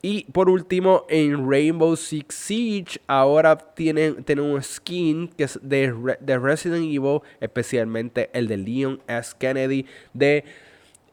[0.01, 5.91] Y por último, en Rainbow Six Siege, ahora tienen, tienen un skin que es de,
[6.37, 9.35] Resident Evil, especialmente el de Leon S.
[9.37, 10.45] Kennedy de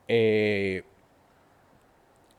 [0.09, 0.83] eh,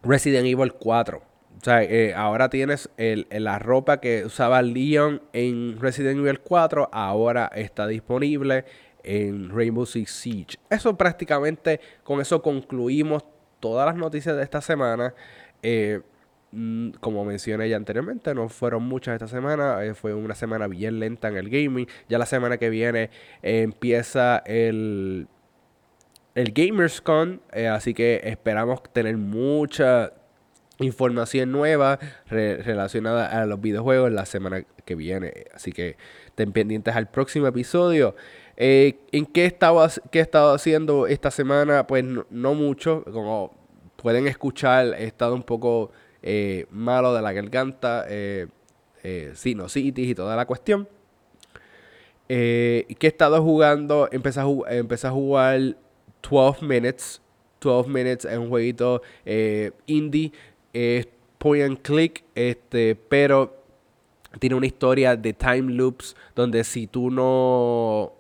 [0.03, 1.17] Resident Evil 4.
[1.17, 7.49] O sea, eh, ahora tienes la ropa que usaba Leon en Resident Evil 4, ahora
[7.55, 8.65] está disponible
[9.03, 10.57] en Rainbow Six Siege.
[10.69, 13.23] Eso prácticamente, con eso concluimos
[13.59, 15.13] todas las noticias de esta semana.
[15.63, 16.01] Eh,
[16.57, 19.77] Mm, como mencioné ya anteriormente, no fueron muchas esta semana.
[19.93, 21.85] Fue una semana bien lenta en el gaming.
[22.07, 23.09] Ya la semana que viene
[23.41, 25.27] empieza el,
[26.35, 27.41] el GamersCon.
[27.53, 30.13] Eh, así que esperamos tener mucha
[30.79, 35.45] información nueva relacionada a los videojuegos la semana que viene.
[35.53, 38.15] Así que estén pendientes al próximo episodio.
[38.57, 41.87] ¿En qué estaba, qué he estado haciendo esta semana?
[41.87, 43.03] Pues no mucho.
[43.05, 43.57] Como
[43.95, 48.47] pueden escuchar, he estado un poco eh, malo de la garganta, eh,
[49.03, 50.87] eh, sinusitis y toda la cuestión.
[52.27, 55.77] Eh, que he estado jugando, empecé a, a jugar
[56.29, 57.21] 12 Minutes.
[57.61, 59.01] 12 Minutes es un jueguito
[59.87, 60.31] indie,
[61.37, 63.55] point and click, este, pero
[64.39, 68.13] tiene una historia de time loops donde si tú no...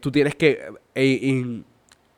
[0.00, 0.72] tú tienes que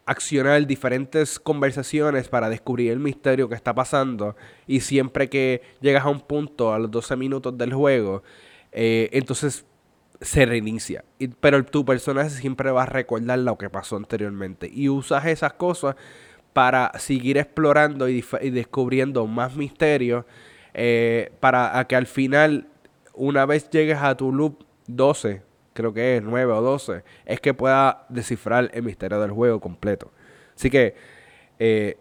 [0.09, 4.37] accionar diferentes conversaciones para descubrir el misterio que está pasando
[4.67, 8.23] y siempre que llegas a un punto a los 12 minutos del juego,
[8.73, 9.67] eh, entonces
[10.21, 11.05] se reinicia.
[11.41, 15.97] pero tu personaje siempre va a recordar lo que pasó anteriormente y usas esas cosas
[16.53, 20.25] para seguir explorando y, descubriendo más misterios
[20.75, 22.67] eh, para que al final,
[23.15, 25.43] una vez llegues a tu loop 12,
[25.73, 30.11] creo que es 9 o 12, es que pueda descifrar el misterio del juego completo.
[30.57, 30.95] Así que
[31.59, 31.97] 12 eh,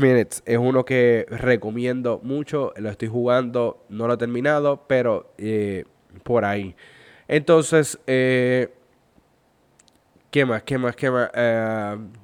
[0.00, 5.84] Minutes es uno que recomiendo mucho, lo estoy jugando, no lo he terminado, pero eh,
[6.22, 6.74] por ahí.
[7.32, 8.68] Entonces, eh,
[10.30, 10.62] ¿qué más?
[10.64, 10.94] ¿Qué más?
[10.94, 11.30] ¿Qué más?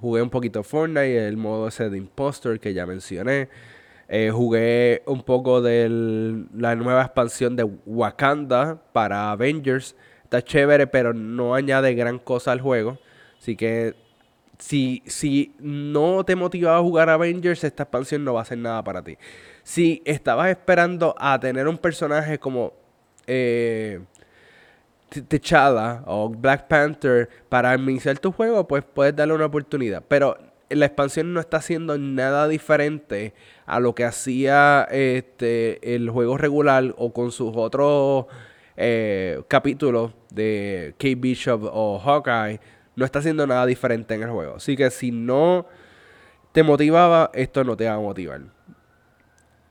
[0.03, 3.49] jugué un poquito Fortnite, el modo ese de Imposter que ya mencioné.
[4.33, 9.97] jugué un poco de la nueva expansión de Wakanda para Avengers
[10.29, 12.99] está chévere, pero no añade gran cosa al juego.
[13.39, 13.95] Así que
[14.59, 18.85] si, si no te motivaba a jugar Avengers, esta expansión no va a hacer nada
[18.85, 19.17] para ti.
[19.63, 22.75] Si estabas esperando a tener un personaje como
[23.27, 24.01] eh,
[25.09, 30.03] T'Challa o Black Panther para iniciar tu juego, pues puedes darle una oportunidad.
[30.07, 30.37] Pero
[30.71, 33.35] la expansión no está haciendo nada diferente
[33.67, 38.27] a lo que hacía este, el juego regular o con sus otros
[38.77, 42.61] eh, capítulos de Kate Bishop o Hawkeye,
[42.97, 44.57] no está haciendo nada diferente en el juego.
[44.57, 45.67] Así que si no
[46.53, 48.41] te motivaba, esto no te va a motivar.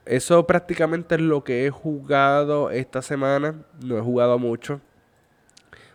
[0.05, 3.65] Eso prácticamente es lo que he jugado esta semana.
[3.83, 4.79] No he jugado mucho.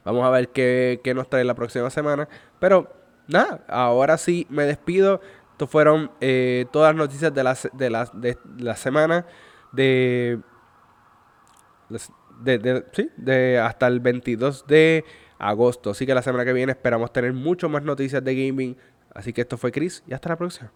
[0.05, 2.29] Vamos a ver qué, nos trae la próxima semana.
[2.59, 2.93] Pero
[3.29, 5.21] nada, ahora sí me despido.
[5.53, 9.27] Estas fueron eh, todas las noticias de la, de la, de la semana.
[9.73, 10.41] De
[12.41, 15.05] de, sí, de hasta el 22 de
[15.39, 15.91] agosto.
[15.91, 18.77] Así que la semana que viene esperamos tener mucho más noticias de gaming
[19.15, 20.73] Así que esto fue Chris y hasta la próxima.